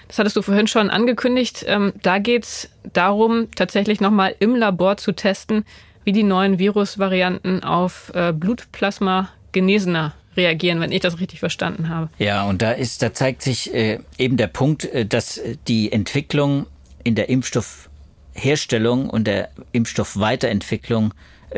[0.08, 1.64] Das hattest du vorhin schon angekündigt.
[1.66, 5.64] Ähm, da geht es darum, tatsächlich nochmal im Labor zu testen,
[6.04, 12.08] wie die neuen Virusvarianten auf äh, Blutplasma Genesener reagieren, wenn ich das richtig verstanden habe.
[12.18, 16.66] Ja, und da ist, da zeigt sich äh, eben der Punkt, äh, dass die Entwicklung
[17.02, 21.14] in der Impfstoffherstellung und der Impfstoffweiterentwicklung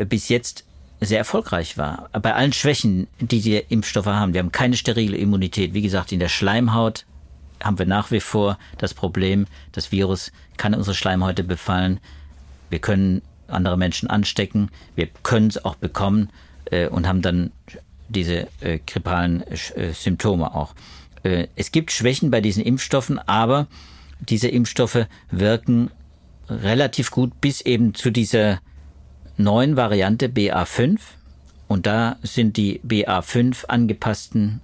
[0.07, 0.65] bis jetzt
[1.01, 2.09] sehr erfolgreich war.
[2.21, 4.33] Bei allen Schwächen, die die Impfstoffe haben.
[4.33, 5.73] Wir haben keine sterile Immunität.
[5.73, 7.05] Wie gesagt, in der Schleimhaut
[7.63, 11.99] haben wir nach wie vor das Problem, das Virus kann unsere Schleimhäute befallen.
[12.69, 14.69] Wir können andere Menschen anstecken.
[14.95, 16.29] Wir können es auch bekommen
[16.65, 17.51] äh, und haben dann
[18.09, 20.73] diese äh, grippalen äh, Symptome auch.
[21.23, 23.67] Äh, es gibt Schwächen bei diesen Impfstoffen, aber
[24.19, 25.91] diese Impfstoffe wirken
[26.49, 28.59] relativ gut bis eben zu dieser
[29.39, 30.99] neuen Variante BA5
[31.67, 34.61] und da sind die BA5 angepassten,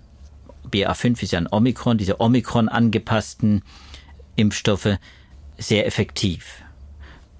[0.69, 3.63] BA5 ist ja ein Omikron, diese Omikron angepassten
[4.35, 4.97] Impfstoffe
[5.57, 6.63] sehr effektiv.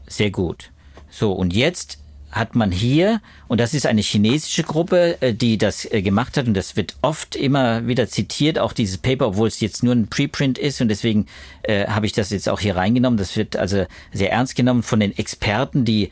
[0.08, 0.72] Sehr gut.
[1.10, 2.00] So, und jetzt
[2.32, 6.48] hat man hier, und das ist eine chinesische Gruppe, äh, die das äh, gemacht hat,
[6.48, 10.08] und das wird oft immer wieder zitiert, auch dieses Paper, obwohl es jetzt nur ein
[10.08, 11.28] Preprint ist, und deswegen
[11.64, 13.18] äh, habe ich das jetzt auch hier reingenommen.
[13.18, 16.12] Das wird also sehr ernst genommen von den Experten, die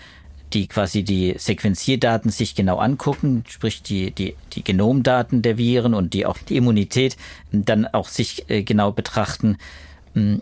[0.53, 6.13] die quasi die Sequenzierdaten sich genau angucken, sprich die, die, die Genomdaten der Viren und
[6.13, 7.17] die auch die Immunität
[7.51, 9.57] dann auch sich äh, genau betrachten.
[10.13, 10.41] Hm,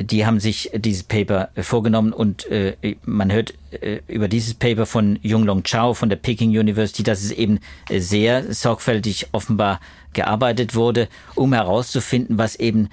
[0.00, 5.18] die haben sich dieses Paper vorgenommen und äh, man hört äh, über dieses Paper von
[5.22, 9.80] Yunglong Chao von der Peking University, dass es eben sehr sorgfältig offenbar
[10.12, 12.88] gearbeitet wurde, um herauszufinden, was eben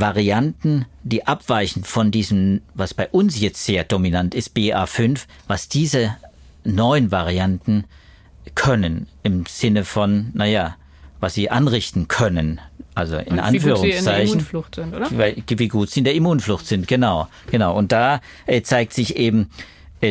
[0.00, 6.16] Varianten, die abweichen von diesem, was bei uns jetzt sehr dominant ist, BA5, was diese
[6.64, 7.84] neuen Varianten
[8.54, 10.76] können im Sinne von, naja,
[11.20, 12.60] was sie anrichten können.
[12.94, 13.86] Also in Und Anführungszeichen.
[13.88, 15.10] Wie gut sie in der Immunflucht sind, oder?
[15.58, 17.28] Wie, gut sie in der Immunflucht sind, genau.
[17.50, 17.76] Genau.
[17.76, 19.50] Und da äh, zeigt sich eben,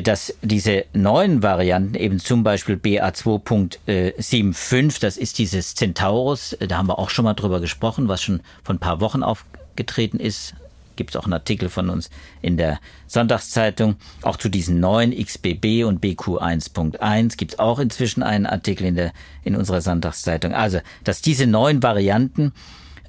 [0.03, 6.97] dass diese neuen Varianten, eben zum Beispiel BA2.75, das ist dieses Centaurus, da haben wir
[6.97, 10.53] auch schon mal drüber gesprochen, was schon vor ein paar Wochen aufgetreten ist,
[10.95, 12.09] gibt es auch einen Artikel von uns
[12.41, 13.95] in der Sonntagszeitung.
[14.21, 19.11] Auch zu diesen neuen XBB und BQ1.1 gibt es auch inzwischen einen Artikel in, der,
[19.43, 20.53] in unserer Sonntagszeitung.
[20.53, 22.53] Also, dass diese neuen Varianten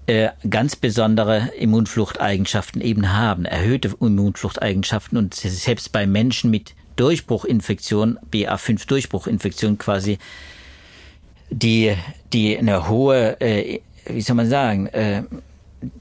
[0.06, 8.86] äh, ganz besondere Immunfluchteigenschaften eben haben, erhöhte Immunfluchteigenschaften und selbst bei Menschen mit Durchbruchinfektion, BA5
[8.86, 10.18] Durchbruchinfektion quasi,
[11.50, 11.94] die,
[12.32, 15.22] die eine hohe, äh, wie soll man sagen, äh,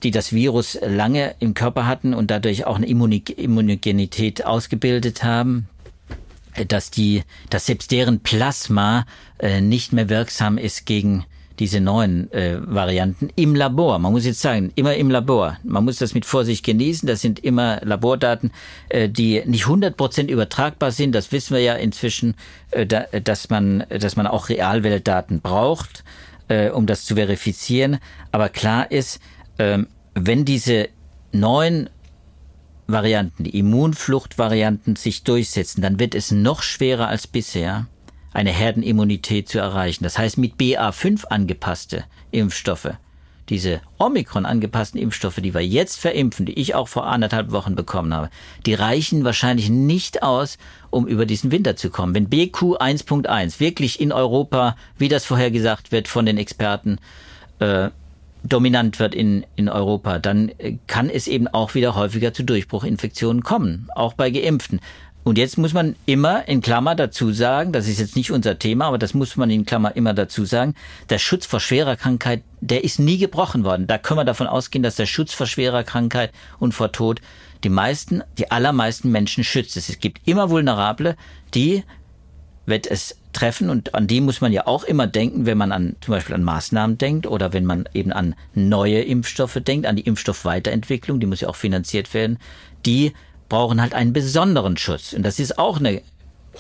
[0.04, 5.68] die das Virus lange im Körper hatten und dadurch auch eine Immunogenität ausgebildet haben,
[6.68, 9.06] dass die, dass selbst deren Plasma
[9.40, 11.26] äh, nicht mehr wirksam ist gegen
[11.60, 14.00] diese neuen äh, Varianten im Labor.
[14.00, 15.58] Man muss jetzt sagen, immer im Labor.
[15.64, 17.08] Man muss das mit Vorsicht genießen.
[17.08, 18.52] Das sind immer Labordaten,
[18.90, 21.14] äh, die nicht 100 Prozent übertragbar sind.
[21.14, 22.36] Das wissen wir ja inzwischen,
[22.72, 26.04] äh, da, dass man, dass man auch Realweltdaten braucht,
[26.48, 28.00] äh, um das zu verifizieren.
[28.32, 29.20] Aber klar ist,
[29.60, 30.90] ähm, wenn diese
[31.32, 31.90] neuen
[32.88, 37.88] Varianten, die Immunfluchtvarianten sich durchsetzen, dann wird es noch schwerer als bisher,
[38.34, 40.04] eine Herdenimmunität zu erreichen.
[40.04, 42.92] Das heißt, mit BA5 angepasste Impfstoffe,
[43.50, 48.14] diese Omikron angepassten Impfstoffe, die wir jetzt verimpfen, die ich auch vor anderthalb Wochen bekommen
[48.14, 48.30] habe,
[48.66, 50.58] die reichen wahrscheinlich nicht aus,
[50.90, 52.16] um über diesen Winter zu kommen.
[52.16, 57.00] Wenn BQ 1.1 wirklich in Europa, wie das vorhergesagt wird von den Experten,
[57.60, 57.90] äh,
[58.44, 60.52] dominant wird in, in Europa, dann
[60.88, 64.80] kann es eben auch wieder häufiger zu Durchbruchinfektionen kommen, auch bei Geimpften.
[65.24, 68.86] Und jetzt muss man immer in Klammer dazu sagen, das ist jetzt nicht unser Thema,
[68.86, 70.74] aber das muss man in Klammer immer dazu sagen,
[71.10, 73.86] der Schutz vor schwerer Krankheit, der ist nie gebrochen worden.
[73.86, 77.22] Da können wir davon ausgehen, dass der Schutz vor schwerer Krankheit und vor Tod
[77.64, 79.78] die meisten, die allermeisten Menschen schützt.
[79.78, 81.16] Es gibt immer Vulnerable,
[81.54, 81.84] die
[82.66, 85.96] wird es treffen und an die muss man ja auch immer denken, wenn man an
[86.02, 90.04] zum Beispiel an Maßnahmen denkt oder wenn man eben an neue Impfstoffe denkt, an die
[90.04, 92.40] Impfstoffweiterentwicklung, die muss ja auch finanziert werden.
[92.86, 93.14] Die
[93.52, 96.02] brauchen halt einen besonderen Schutz und das ist auch eine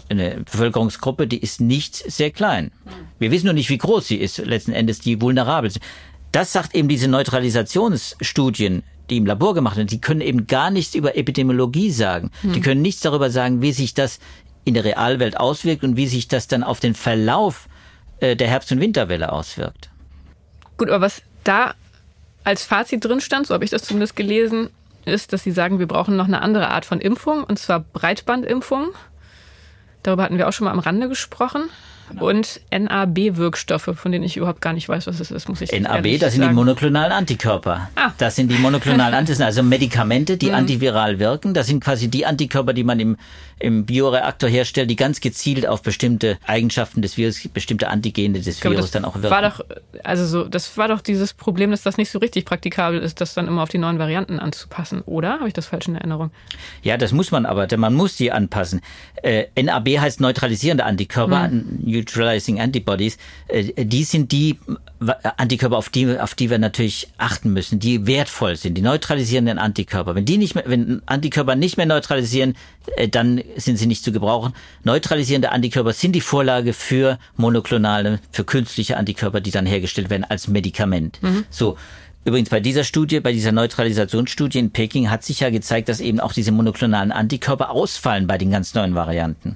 [0.09, 2.71] eine Bevölkerungsgruppe, die ist nicht sehr klein.
[3.19, 5.83] Wir wissen nur nicht, wie groß sie ist, letzten Endes die vulnerabel sind.
[6.31, 10.95] Das sagt eben diese Neutralisationsstudien, die im Labor gemacht werden, die können eben gar nichts
[10.95, 12.31] über Epidemiologie sagen.
[12.43, 12.61] Die hm.
[12.61, 14.19] können nichts darüber sagen, wie sich das
[14.63, 17.67] in der Realwelt auswirkt und wie sich das dann auf den Verlauf
[18.19, 19.89] äh, der Herbst- und Winterwelle auswirkt.
[20.77, 21.73] Gut, aber was da
[22.43, 24.69] als Fazit drin stand, so habe ich das zumindest gelesen,
[25.05, 28.89] ist, dass Sie sagen, wir brauchen noch eine andere Art von Impfung, und zwar Breitbandimpfung.
[30.03, 31.69] Darüber hatten wir auch schon mal am Rande gesprochen.
[32.11, 32.27] Genau.
[32.27, 36.19] Und NAB-Wirkstoffe, von denen ich überhaupt gar nicht weiß, was es ist, muss ich NAB,
[36.19, 36.49] das sind sagen.
[36.49, 37.89] die monoklonalen Antikörper.
[37.95, 38.11] Ah.
[38.17, 40.55] Das sind die monoklonalen Antikörper, also Medikamente, die mhm.
[40.55, 41.53] antiviral wirken.
[41.53, 43.17] Das sind quasi die Antikörper, die man im,
[43.59, 48.77] im Bioreaktor herstellt, die ganz gezielt auf bestimmte Eigenschaften des Virus, bestimmte Antigene des glaube,
[48.77, 49.29] Virus dann auch wirken.
[49.29, 49.61] War doch,
[50.03, 53.33] also so, das war doch dieses Problem, dass das nicht so richtig praktikabel ist, das
[53.33, 55.33] dann immer auf die neuen Varianten anzupassen, oder?
[55.33, 56.31] Habe ich das falsch in Erinnerung?
[56.83, 58.81] Ja, das muss man aber, denn man muss die anpassen.
[59.23, 61.47] Äh, NAB heißt neutralisierende Antikörper.
[61.47, 64.57] Mhm Neutralizing Antibodies, äh, die sind die
[65.05, 69.57] äh, Antikörper, auf die, auf die wir natürlich achten müssen, die wertvoll sind, die neutralisierenden
[69.57, 70.15] Antikörper.
[70.15, 72.55] Wenn die nicht mehr, wenn Antikörper nicht mehr neutralisieren,
[72.95, 74.53] äh, dann sind sie nicht zu gebrauchen.
[74.83, 80.47] Neutralisierende Antikörper sind die Vorlage für monoklonale, für künstliche Antikörper, die dann hergestellt werden als
[80.47, 81.21] Medikament.
[81.21, 81.45] Mhm.
[81.49, 81.77] So.
[82.23, 86.19] Übrigens bei dieser Studie, bei dieser Neutralisationsstudie in Peking hat sich ja gezeigt, dass eben
[86.19, 89.55] auch diese monoklonalen Antikörper ausfallen bei den ganz neuen Varianten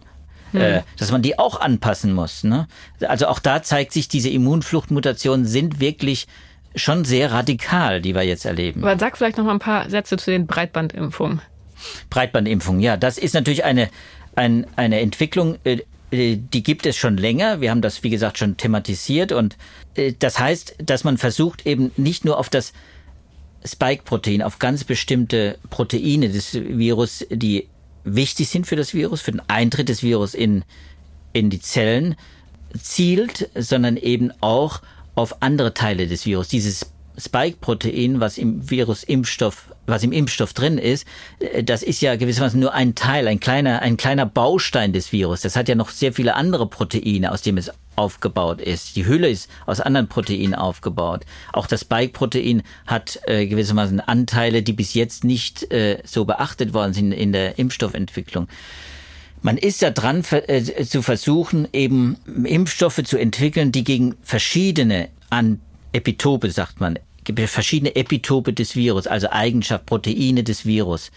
[0.56, 0.62] hm.
[0.62, 2.44] äh, dass man die auch anpassen muss.
[2.44, 2.68] Ne?
[3.02, 6.28] Also auch da zeigt sich, diese Immunfluchtmutationen sind wirklich
[6.76, 8.84] schon sehr radikal, die wir jetzt erleben.
[8.84, 11.42] Aber sag vielleicht noch mal ein paar Sätze zu den Breitbandimpfungen.
[12.10, 13.90] Breitbandimpfungen, ja, das ist natürlich eine,
[14.36, 15.80] ein, eine Entwicklung, äh,
[16.12, 17.62] die gibt es schon länger.
[17.62, 19.32] Wir haben das, wie gesagt, schon thematisiert.
[19.32, 19.58] Und
[19.96, 22.74] äh, das heißt, dass man versucht, eben nicht nur auf das
[23.66, 27.68] Spike-Protein, auf ganz bestimmte Proteine des Virus, die
[28.06, 30.64] wichtig sind für das Virus, für den Eintritt des Virus in,
[31.34, 32.16] in die Zellen
[32.80, 34.82] zielt, sondern eben auch
[35.16, 36.48] auf andere Teile des Virus.
[36.48, 41.08] Dieses Spike-Protein, was im Virus-Impfstoff, was im Impfstoff drin ist,
[41.40, 45.42] äh, das ist ja gewissermaßen nur ein Teil, ein kleiner, ein kleiner Baustein des Virus.
[45.42, 48.96] Das hat ja noch sehr viele andere Proteine, aus dem es aufgebaut ist.
[48.96, 51.26] Die Hülle ist aus anderen Proteinen aufgebaut.
[51.54, 56.94] Auch das Spike-Protein hat äh, gewissermaßen Anteile, die bis jetzt nicht äh, so beachtet worden
[56.94, 58.48] sind in der Impfstoffentwicklung.
[59.42, 65.60] Man ist ja dran äh, zu versuchen, eben Impfstoffe zu entwickeln, die gegen verschiedene An
[65.92, 67.00] Epitope, sagt man,
[67.48, 71.12] verschiedene Epitope des Virus, also Eigenschaft, Proteine des Virus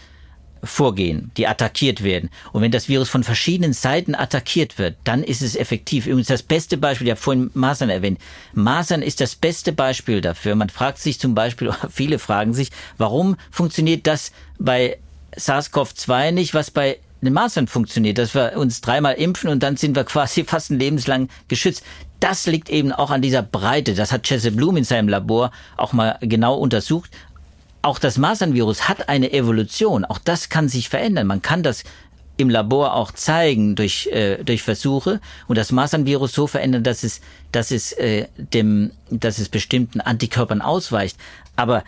[0.63, 2.31] vorgehen, die attackiert werden.
[2.53, 6.07] Und wenn das Virus von verschiedenen Seiten attackiert wird, dann ist es effektiv.
[6.07, 8.19] Übrigens das beste Beispiel, ich habe vorhin Masern erwähnt.
[8.55, 10.55] Masern ist das beste Beispiel dafür.
[10.55, 14.99] Man fragt sich zum Beispiel, viele fragen sich, warum funktioniert das bei
[15.37, 19.97] SARS-CoV-2 nicht, was bei den Masern funktioniert, dass wir uns dreimal impfen und dann sind
[19.97, 21.85] wir quasi fast ein lebenslang geschützt.
[22.21, 23.95] Das liegt eben auch an dieser Breite.
[23.95, 27.11] Das hat Jesse Blum in seinem Labor auch mal genau untersucht
[27.89, 30.05] auch das Masernvirus hat eine Evolution.
[30.05, 31.27] Auch das kann sich verändern.
[31.27, 31.85] Man kann das
[32.37, 37.23] im Labor auch zeigen durch, äh, durch Versuche und das Masernvirus so verändern, dass es,
[37.51, 41.17] dass es, äh, dem, dass es bestimmten Antikörpern ausweicht.
[41.57, 41.83] Aber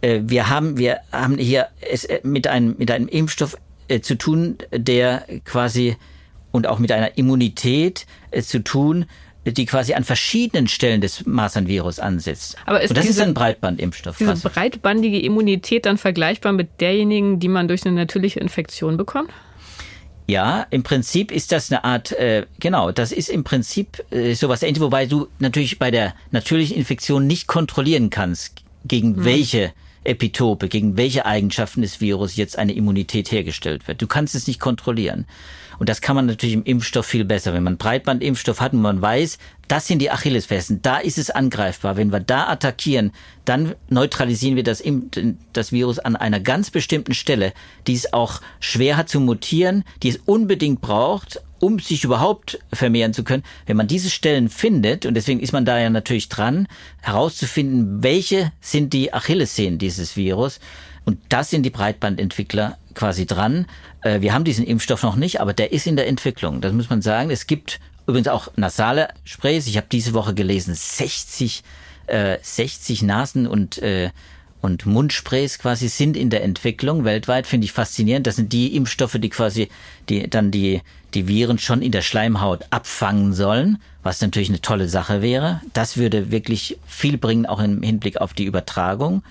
[0.00, 4.16] äh, wir haben, wir haben hier es äh, mit einem, mit einem Impfstoff äh, zu
[4.16, 5.98] tun, der quasi
[6.50, 9.04] und auch mit einer Immunität äh, zu tun,
[9.52, 12.56] die quasi an verschiedenen Stellen des Masernvirus ansetzt.
[12.66, 14.18] Aber ist Und das diese, ist ein Breitbandimpfstoff.
[14.18, 19.30] Diese breitbandige Immunität dann vergleichbar mit derjenigen, die man durch eine natürliche Infektion bekommt?
[20.28, 24.62] Ja, im Prinzip ist das eine Art, äh, genau, das ist im Prinzip äh, sowas
[24.62, 29.24] ähnliches, wobei du natürlich bei der natürlichen Infektion nicht kontrollieren kannst, gegen hm.
[29.24, 34.02] welche Epitope, gegen welche Eigenschaften des Virus jetzt eine Immunität hergestellt wird.
[34.02, 35.26] Du kannst es nicht kontrollieren.
[35.78, 37.52] Und das kann man natürlich im Impfstoff viel besser.
[37.54, 41.96] Wenn man Breitbandimpfstoff hat und man weiß, das sind die Achillesfersen, da ist es angreifbar.
[41.96, 43.12] Wenn wir da attackieren,
[43.44, 44.82] dann neutralisieren wir das,
[45.52, 47.52] das Virus an einer ganz bestimmten Stelle,
[47.86, 53.12] die es auch schwer hat zu mutieren, die es unbedingt braucht, um sich überhaupt vermehren
[53.12, 53.42] zu können.
[53.66, 56.68] Wenn man diese Stellen findet, und deswegen ist man da ja natürlich dran,
[57.02, 60.60] herauszufinden, welche sind die Achillessehnen dieses Virus,
[61.04, 63.66] und das sind die Breitbandentwickler quasi dran.
[64.00, 66.60] Äh, wir haben diesen Impfstoff noch nicht, aber der ist in der Entwicklung.
[66.60, 67.30] Das muss man sagen.
[67.30, 67.78] Es gibt
[68.08, 69.68] übrigens auch nasale Sprays.
[69.68, 71.62] Ich habe diese Woche gelesen, 60,
[72.06, 74.10] äh, 60 Nasen- und äh,
[74.62, 78.26] und Mundsprays quasi sind in der Entwicklung weltweit, finde ich faszinierend.
[78.26, 79.68] Das sind die Impfstoffe, die quasi
[80.08, 80.80] die dann die
[81.14, 85.60] die Viren schon in der Schleimhaut abfangen sollen, was natürlich eine tolle Sache wäre.
[85.72, 89.22] Das würde wirklich viel bringen, auch im Hinblick auf die Übertragung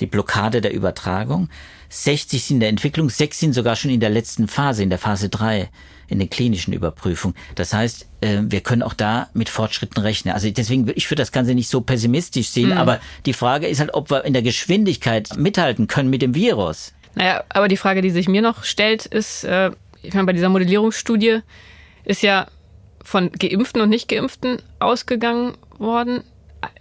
[0.00, 1.48] die Blockade der Übertragung.
[1.94, 4.98] 60 sind in der Entwicklung, sechs sind sogar schon in der letzten Phase, in der
[4.98, 5.70] Phase 3,
[6.08, 7.36] in den klinischen Überprüfungen.
[7.54, 10.34] Das heißt, äh, wir können auch da mit Fortschritten rechnen.
[10.34, 12.78] Also deswegen würde ich für das Ganze nicht so pessimistisch sehen, mhm.
[12.78, 16.92] aber die Frage ist halt, ob wir in der Geschwindigkeit mithalten können mit dem Virus.
[17.14, 19.70] Naja, aber die Frage, die sich mir noch stellt, ist, äh,
[20.02, 21.40] ich meine, bei dieser Modellierungsstudie
[22.04, 22.48] ist ja
[23.02, 26.24] von Geimpften und Nicht-Geimpften ausgegangen worden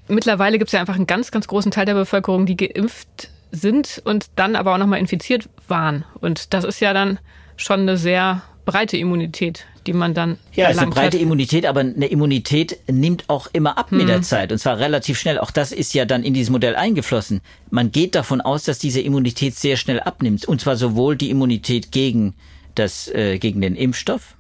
[0.08, 4.02] mittlerweile gibt es ja einfach einen ganz, ganz großen Teil der Bevölkerung, die geimpft sind
[4.04, 6.04] und dann aber auch nochmal infiziert waren.
[6.20, 7.20] Und das ist ja dann
[7.56, 10.38] schon eine sehr breite Immunität, die man dann.
[10.54, 11.22] Ja, es ist eine breite hat.
[11.22, 14.00] Immunität, aber eine Immunität nimmt auch immer ab hm.
[14.00, 15.38] mit der Zeit und zwar relativ schnell.
[15.38, 17.42] Auch das ist ja dann in dieses Modell eingeflossen.
[17.70, 21.92] Man geht davon aus, dass diese Immunität sehr schnell abnimmt und zwar sowohl die Immunität
[21.92, 22.34] gegen
[22.76, 24.36] das äh, gegen den Impfstoff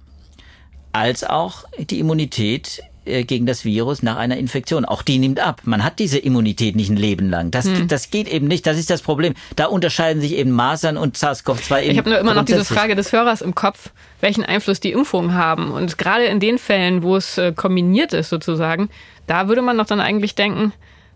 [0.91, 4.85] als auch die Immunität gegen das Virus nach einer Infektion.
[4.85, 5.61] Auch die nimmt ab.
[5.65, 7.51] Man hat diese Immunität nicht ein Leben lang.
[7.51, 7.87] Das, hm.
[7.87, 8.65] das geht eben nicht.
[8.65, 9.33] Das ist das Problem.
[9.55, 13.11] Da unterscheiden sich eben Masern und SARS-CoV-2 Ich habe nur immer noch diese Frage des
[13.11, 15.71] Hörers im Kopf, welchen Einfluss die Impfungen haben.
[15.71, 18.89] Und gerade in den Fällen, wo es äh, kombiniert ist sozusagen,
[19.27, 20.73] da würde man doch dann eigentlich denken,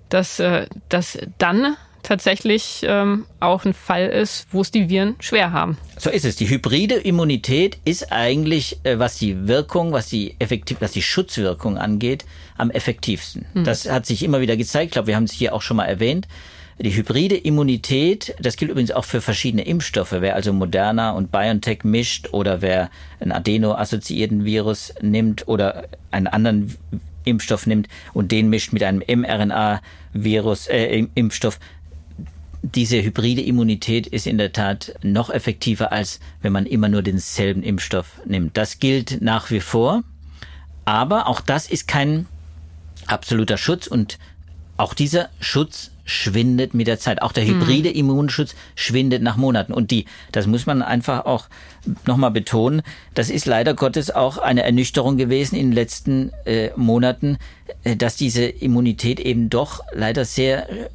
[0.09, 1.75] dass, äh, dass dann
[2.07, 5.77] tatsächlich ähm, auch ein Fall ist, wo es die Viren schwer haben.
[5.97, 6.37] So ist es.
[6.37, 11.77] Die hybride Immunität ist eigentlich, äh, was die Wirkung, was die effektiv, was die Schutzwirkung
[11.77, 12.25] angeht,
[12.57, 13.45] am effektivsten.
[13.53, 13.65] Hm.
[13.65, 14.85] Das hat sich immer wieder gezeigt.
[14.85, 16.27] Ich glaube, wir haben es hier auch schon mal erwähnt.
[16.79, 20.11] Die hybride Immunität, das gilt übrigens auch für verschiedene Impfstoffe.
[20.11, 26.77] Wer also Moderna und BioNTech mischt oder wer einen Adeno-assoziierten Virus nimmt oder einen anderen
[27.27, 31.59] Impfstoff nimmt und den mischt mit einem mRNA-Virus, äh, Impfstoff,
[32.75, 37.63] diese hybride Immunität ist in der Tat noch effektiver, als wenn man immer nur denselben
[37.63, 38.57] Impfstoff nimmt.
[38.57, 40.03] Das gilt nach wie vor,
[40.85, 42.25] aber auch das ist kein
[43.05, 44.17] absoluter Schutz und
[44.77, 47.21] auch dieser Schutz schwindet mit der Zeit.
[47.21, 47.59] Auch der hm.
[47.59, 49.73] hybride Immunschutz schwindet nach Monaten.
[49.73, 51.47] Und die, das muss man einfach auch
[52.05, 52.81] nochmal betonen,
[53.13, 57.37] das ist leider Gottes auch eine Ernüchterung gewesen in den letzten äh, Monaten,
[57.83, 60.89] äh, dass diese Immunität eben doch leider sehr äh,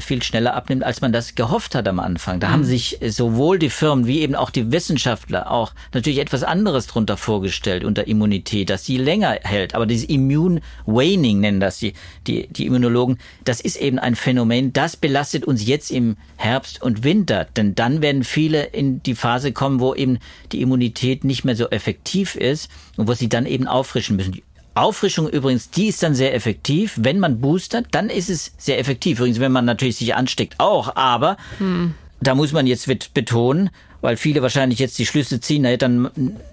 [0.00, 2.40] viel schneller abnimmt, als man das gehofft hat am Anfang.
[2.40, 2.52] Da mhm.
[2.52, 7.16] haben sich sowohl die Firmen wie eben auch die Wissenschaftler auch natürlich etwas anderes drunter
[7.16, 9.74] vorgestellt unter Immunität, dass die länger hält.
[9.74, 11.94] Aber dieses Immune Waning nennen das die,
[12.26, 13.18] die, die Immunologen.
[13.44, 17.46] Das ist eben ein Phänomen, das belastet uns jetzt im Herbst und Winter.
[17.56, 20.18] Denn dann werden viele in die Phase kommen, wo eben
[20.52, 24.40] die Immunität nicht mehr so effektiv ist und wo sie dann eben auffrischen müssen.
[24.76, 26.94] Auffrischung übrigens, die ist dann sehr effektiv.
[26.96, 29.18] Wenn man boostert, dann ist es sehr effektiv.
[29.18, 30.96] Übrigens, wenn man natürlich sich ansteckt, auch.
[30.96, 31.94] Aber hm.
[32.20, 33.70] da muss man jetzt betonen,
[34.02, 36.10] weil viele wahrscheinlich jetzt die Schlüsse ziehen, naja, dann,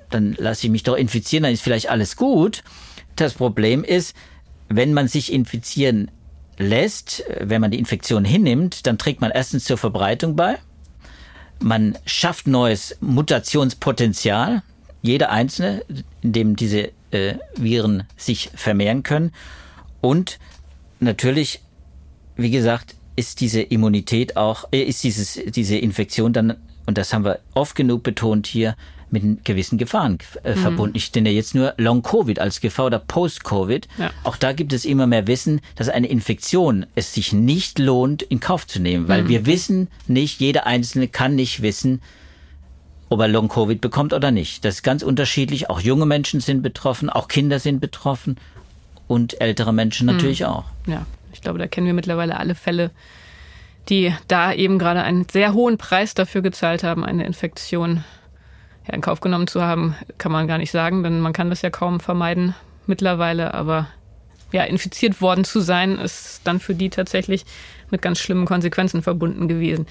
[0.09, 2.63] dann lasse ich mich doch infizieren, dann ist vielleicht alles gut.
[3.15, 4.15] Das Problem ist,
[4.69, 6.09] wenn man sich infizieren
[6.57, 10.57] lässt, wenn man die Infektion hinnimmt, dann trägt man erstens zur Verbreitung bei.
[11.59, 14.63] Man schafft neues Mutationspotenzial,
[15.01, 15.83] jeder einzelne,
[16.21, 19.31] in dem diese äh, Viren sich vermehren können.
[20.01, 20.39] Und
[20.99, 21.61] natürlich,
[22.35, 27.23] wie gesagt, ist diese Immunität auch, äh, ist dieses, diese Infektion dann, und das haben
[27.25, 28.75] wir oft genug betont hier,
[29.13, 30.59] mit gewissen Gefahren äh, mhm.
[30.59, 30.97] verbunden.
[30.97, 33.87] Ich nenne jetzt nur Long-Covid als Gefahr oder Post-Covid.
[33.99, 34.09] Ja.
[34.23, 38.39] Auch da gibt es immer mehr Wissen, dass eine Infektion es sich nicht lohnt, in
[38.39, 39.29] Kauf zu nehmen, weil mhm.
[39.29, 42.01] wir wissen nicht, jeder Einzelne kann nicht wissen,
[43.13, 44.65] ob er Long-Covid bekommt oder nicht.
[44.65, 45.69] Das ist ganz unterschiedlich.
[45.69, 48.37] Auch junge Menschen sind betroffen, auch Kinder sind betroffen
[49.07, 50.47] und ältere Menschen natürlich mhm.
[50.47, 50.65] auch.
[50.87, 52.91] Ja, ich glaube, da kennen wir mittlerweile alle Fälle,
[53.89, 58.03] die da eben gerade einen sehr hohen Preis dafür gezahlt haben, eine Infektion
[58.87, 61.61] ja, in Kauf genommen zu haben, kann man gar nicht sagen, denn man kann das
[61.61, 62.55] ja kaum vermeiden
[62.87, 63.53] mittlerweile.
[63.53, 63.87] Aber
[64.51, 67.45] ja, infiziert worden zu sein, ist dann für die tatsächlich
[67.89, 69.87] mit ganz schlimmen Konsequenzen verbunden gewesen.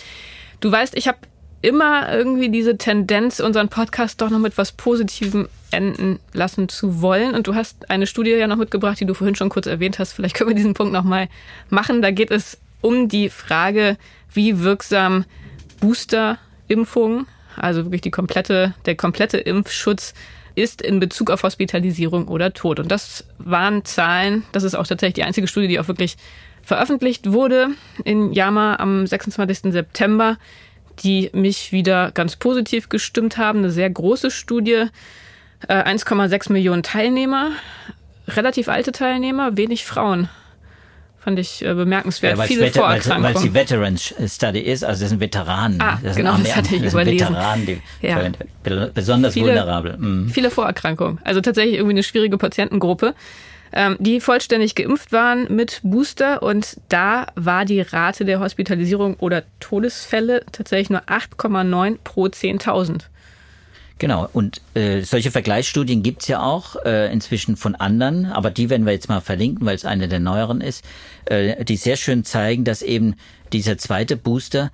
[0.60, 1.18] Du weißt, ich habe
[1.62, 7.34] immer irgendwie diese Tendenz, unseren Podcast doch noch mit was Positivem enden lassen zu wollen.
[7.34, 10.12] Und du hast eine Studie ja noch mitgebracht, die du vorhin schon kurz erwähnt hast.
[10.12, 11.28] Vielleicht können wir diesen Punkt nochmal
[11.70, 12.02] machen.
[12.02, 13.96] Da geht es um die Frage,
[14.34, 15.24] wie wirksam
[15.80, 20.14] Booster-Impfungen also wirklich die komplette, der komplette Impfschutz
[20.54, 22.78] ist in Bezug auf Hospitalisierung oder Tod.
[22.78, 26.16] Und das waren Zahlen, das ist auch tatsächlich die einzige Studie, die auch wirklich
[26.62, 27.68] veröffentlicht wurde
[28.04, 29.72] in JAMA am 26.
[29.72, 30.38] September,
[31.01, 33.61] die mich wieder ganz positiv gestimmt haben.
[33.61, 34.84] Eine sehr große Studie,
[35.68, 37.51] 1,6 äh, Millionen Teilnehmer,
[38.28, 40.28] relativ alte Teilnehmer, wenig Frauen.
[41.20, 42.36] Fand ich äh, bemerkenswert.
[42.36, 43.22] Ja, Viele Vorerkrankungen.
[43.22, 45.80] Weil es die Veterans Study ist, also das sind Veteranen.
[45.80, 47.28] Ah, das genau, sind das hatte ich das überlesen.
[47.28, 48.30] Veteranen, die ja.
[48.93, 49.99] besonders viele, vulnerabel.
[49.99, 50.30] Mhm.
[50.30, 51.20] Viele Vorerkrankungen.
[51.22, 53.14] Also tatsächlich irgendwie eine schwierige Patientengruppe,
[53.98, 56.42] die vollständig geimpft waren mit Booster.
[56.42, 63.04] Und da war die Rate der Hospitalisierung oder Todesfälle tatsächlich nur 8,9 pro 10.000.
[64.02, 68.84] Genau, und äh, solche Vergleichsstudien gibt's ja auch äh, inzwischen von anderen, aber die werden
[68.84, 70.84] wir jetzt mal verlinken, weil es eine der neueren ist,
[71.26, 73.14] äh, die sehr schön zeigen, dass eben
[73.52, 74.72] dieser zweite Booster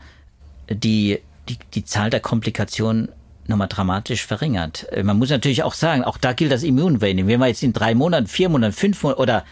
[0.70, 1.18] die,
[1.48, 3.10] die, die Zahl der Komplikationen
[3.48, 4.86] nochmal dramatisch verringert.
[4.92, 7.26] Äh, man muss natürlich auch sagen, auch da gilt das Immunwaning.
[7.26, 9.44] Wenn wir jetzt in drei Monaten, vier Monaten, fünf Monaten oder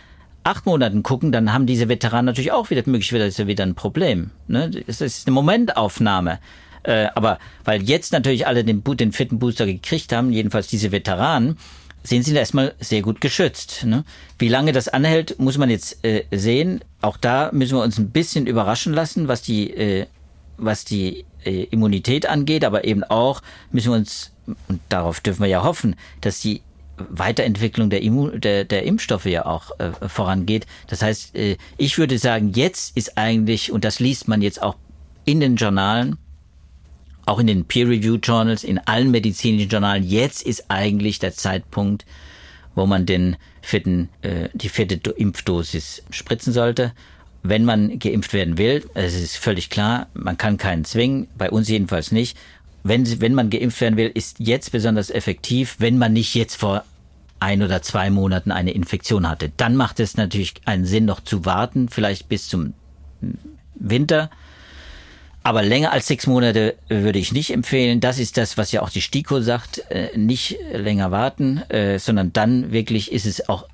[0.44, 4.30] acht Monaten gucken, dann haben diese Veteranen natürlich auch wieder möglicherweise wieder ein Problem.
[4.47, 4.70] Ne?
[4.86, 6.38] Es ist eine Momentaufnahme.
[6.84, 11.59] Äh, aber weil jetzt natürlich alle den, den vierten Booster gekriegt haben, jedenfalls diese Veteranen,
[12.05, 13.84] sind sie erstmal sehr gut geschützt.
[13.84, 14.05] Ne?
[14.38, 16.84] Wie lange das anhält, muss man jetzt äh, sehen.
[17.01, 20.07] Auch da müssen wir uns ein bisschen überraschen lassen, was die,
[20.57, 24.32] was die Immunität angeht, aber eben auch müssen wir uns,
[24.68, 26.62] und darauf dürfen wir ja hoffen, dass die
[26.97, 30.66] Weiterentwicklung der, Immun der, der Impfstoffe ja auch äh, vorangeht.
[30.88, 34.76] Das heißt, äh, ich würde sagen, jetzt ist eigentlich, und das liest man jetzt auch
[35.24, 36.16] in den Journalen,
[37.26, 42.07] auch in den Peer-Review-Journals, in allen medizinischen Journalen, jetzt ist eigentlich der Zeitpunkt,
[42.74, 46.92] wo man den vierten, äh, die vierte Impfdosis spritzen sollte.
[47.49, 51.68] Wenn man geimpft werden will, es ist völlig klar, man kann keinen zwingen, bei uns
[51.68, 52.36] jedenfalls nicht.
[52.82, 56.84] Wenn, wenn man geimpft werden will, ist jetzt besonders effektiv, wenn man nicht jetzt vor
[57.40, 59.53] ein oder zwei Monaten eine Infektion hatte.
[59.57, 62.74] Dann macht es natürlich einen Sinn, noch zu warten, vielleicht bis zum
[63.74, 64.30] Winter
[65.47, 68.01] aber länger als sechs Monate würde ich nicht empfehlen.
[68.01, 69.78] Das ist das, was ja auch die STIKO sagt.
[69.90, 73.68] Äh, nicht länger warten, äh, sondern dann wirklich ist es auch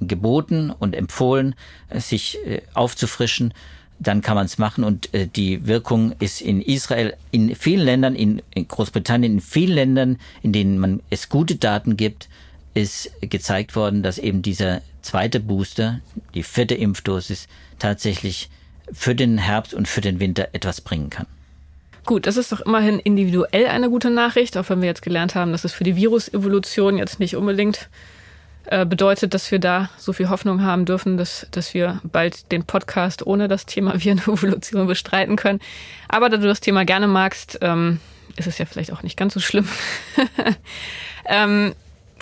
[0.00, 1.54] geboten und empfohlen,
[1.88, 2.38] äh, sich
[2.74, 3.54] aufzufrischen.
[4.00, 8.40] Dann kann man es machen und die Wirkung ist in Israel, in vielen Ländern, in,
[8.54, 12.28] Großbritannien, in vielen Ländern, in denen man es gute Daten gibt,
[12.74, 16.00] ist gezeigt worden, dass eben dieser zweite Booster,
[16.34, 17.48] die vierte Impfdosis,
[17.80, 18.50] tatsächlich
[18.92, 21.26] für den Herbst und für den Winter etwas bringen kann.
[22.04, 25.52] Gut, das ist doch immerhin individuell eine gute Nachricht, auch wenn wir jetzt gelernt haben,
[25.52, 27.88] dass es für die Virusevolution jetzt nicht unbedingt
[28.70, 32.64] äh, bedeutet, dass wir da so viel Hoffnung haben dürfen, dass, dass wir bald den
[32.64, 35.60] Podcast ohne das Thema Virenevolution bestreiten können.
[36.08, 38.00] Aber da du das Thema gerne magst, ähm,
[38.36, 39.66] ist es ja vielleicht auch nicht ganz so schlimm.
[41.26, 41.74] ähm,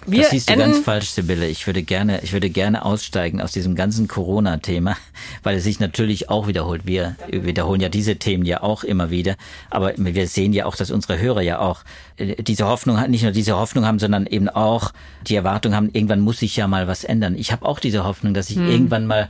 [0.06, 1.48] wir das siehst du ganz falsch, Sibylle.
[1.48, 4.96] Ich würde gerne, ich würde gerne aussteigen aus diesem ganzen Corona-Thema,
[5.42, 6.86] weil es sich natürlich auch wiederholt.
[6.86, 9.36] Wir wiederholen ja diese Themen ja auch immer wieder.
[9.70, 11.80] Aber wir sehen ja auch, dass unsere Hörer ja auch
[12.16, 14.92] äh, diese Hoffnung nicht nur diese Hoffnung haben, sondern eben auch
[15.26, 17.34] die Erwartung haben, irgendwann muss sich ja mal was ändern.
[17.36, 18.70] Ich habe auch diese Hoffnung, dass sich hm.
[18.70, 19.28] irgendwann mal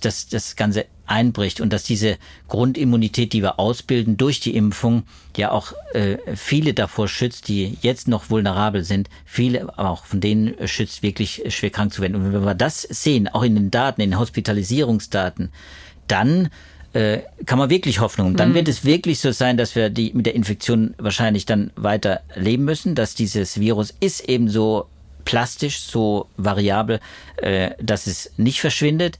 [0.00, 2.16] das, das Ganze einbricht und dass diese
[2.48, 5.04] Grundimmunität, die wir ausbilden durch die Impfung,
[5.36, 10.54] ja auch äh, viele davor schützt, die jetzt noch vulnerabel sind, viele auch von denen
[10.66, 12.14] schützt, wirklich schwer krank zu werden.
[12.14, 15.50] Und wenn wir das sehen, auch in den Daten, in den Hospitalisierungsdaten,
[16.08, 16.50] dann
[16.92, 18.36] äh, kann man wirklich Hoffnung.
[18.36, 18.54] Dann mhm.
[18.54, 22.64] wird es wirklich so sein, dass wir die mit der Infektion wahrscheinlich dann weiter leben
[22.64, 24.86] müssen, dass dieses Virus ist eben so
[25.26, 27.00] plastisch, so variabel,
[27.36, 29.18] äh, dass es nicht verschwindet,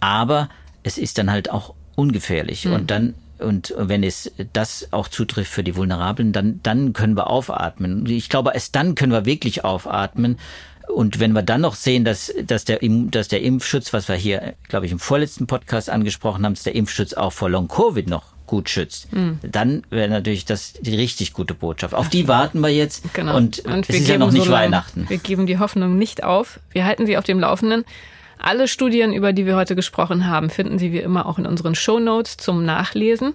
[0.00, 0.48] aber
[0.82, 2.64] es ist dann halt auch ungefährlich.
[2.64, 2.72] Mhm.
[2.72, 7.28] Und dann und wenn es das auch zutrifft für die Vulnerablen, dann, dann können wir
[7.28, 8.06] aufatmen.
[8.06, 10.38] Ich glaube, erst dann können wir wirklich aufatmen.
[10.88, 14.54] Und wenn wir dann noch sehen, dass, dass, der, dass der Impfschutz, was wir hier,
[14.68, 18.68] glaube ich, im vorletzten Podcast angesprochen haben, dass der Impfschutz auch vor Long-Covid noch gut
[18.68, 19.38] schützt, mhm.
[19.42, 21.94] dann wäre natürlich das die richtig gute Botschaft.
[21.94, 23.14] Auf die warten wir jetzt.
[23.14, 23.36] Genau.
[23.36, 25.08] Und, und es ist ja noch nicht so Weihnachten.
[25.08, 26.60] Wir geben die Hoffnung nicht auf.
[26.70, 27.84] Wir halten sie auf dem Laufenden.
[28.42, 31.76] Alle Studien, über die wir heute gesprochen haben, finden Sie wie immer auch in unseren
[31.76, 33.34] Show Notes zum Nachlesen.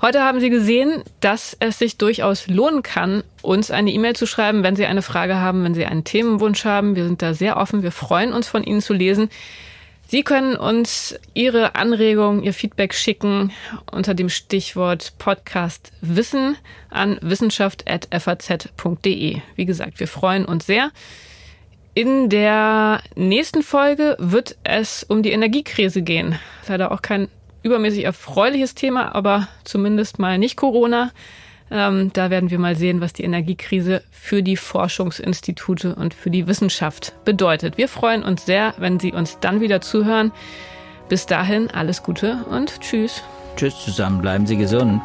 [0.00, 4.62] Heute haben Sie gesehen, dass es sich durchaus lohnen kann, uns eine E-Mail zu schreiben,
[4.62, 6.94] wenn Sie eine Frage haben, wenn Sie einen Themenwunsch haben.
[6.94, 7.82] Wir sind da sehr offen.
[7.82, 9.28] Wir freuen uns, von Ihnen zu lesen.
[10.06, 13.50] Sie können uns Ihre Anregungen, Ihr Feedback schicken
[13.90, 16.56] unter dem Stichwort Podcast Wissen
[16.90, 19.38] an wissenschaft.faz.de.
[19.56, 20.92] Wie gesagt, wir freuen uns sehr.
[21.94, 26.38] In der nächsten Folge wird es um die Energiekrise gehen.
[26.66, 27.28] Leider auch kein
[27.62, 31.10] übermäßig erfreuliches Thema, aber zumindest mal nicht Corona.
[31.70, 36.46] Ähm, da werden wir mal sehen, was die Energiekrise für die Forschungsinstitute und für die
[36.46, 37.76] Wissenschaft bedeutet.
[37.76, 40.32] Wir freuen uns sehr, wenn Sie uns dann wieder zuhören.
[41.10, 43.22] Bis dahin alles Gute und tschüss.
[43.56, 45.02] Tschüss zusammen, bleiben Sie gesund.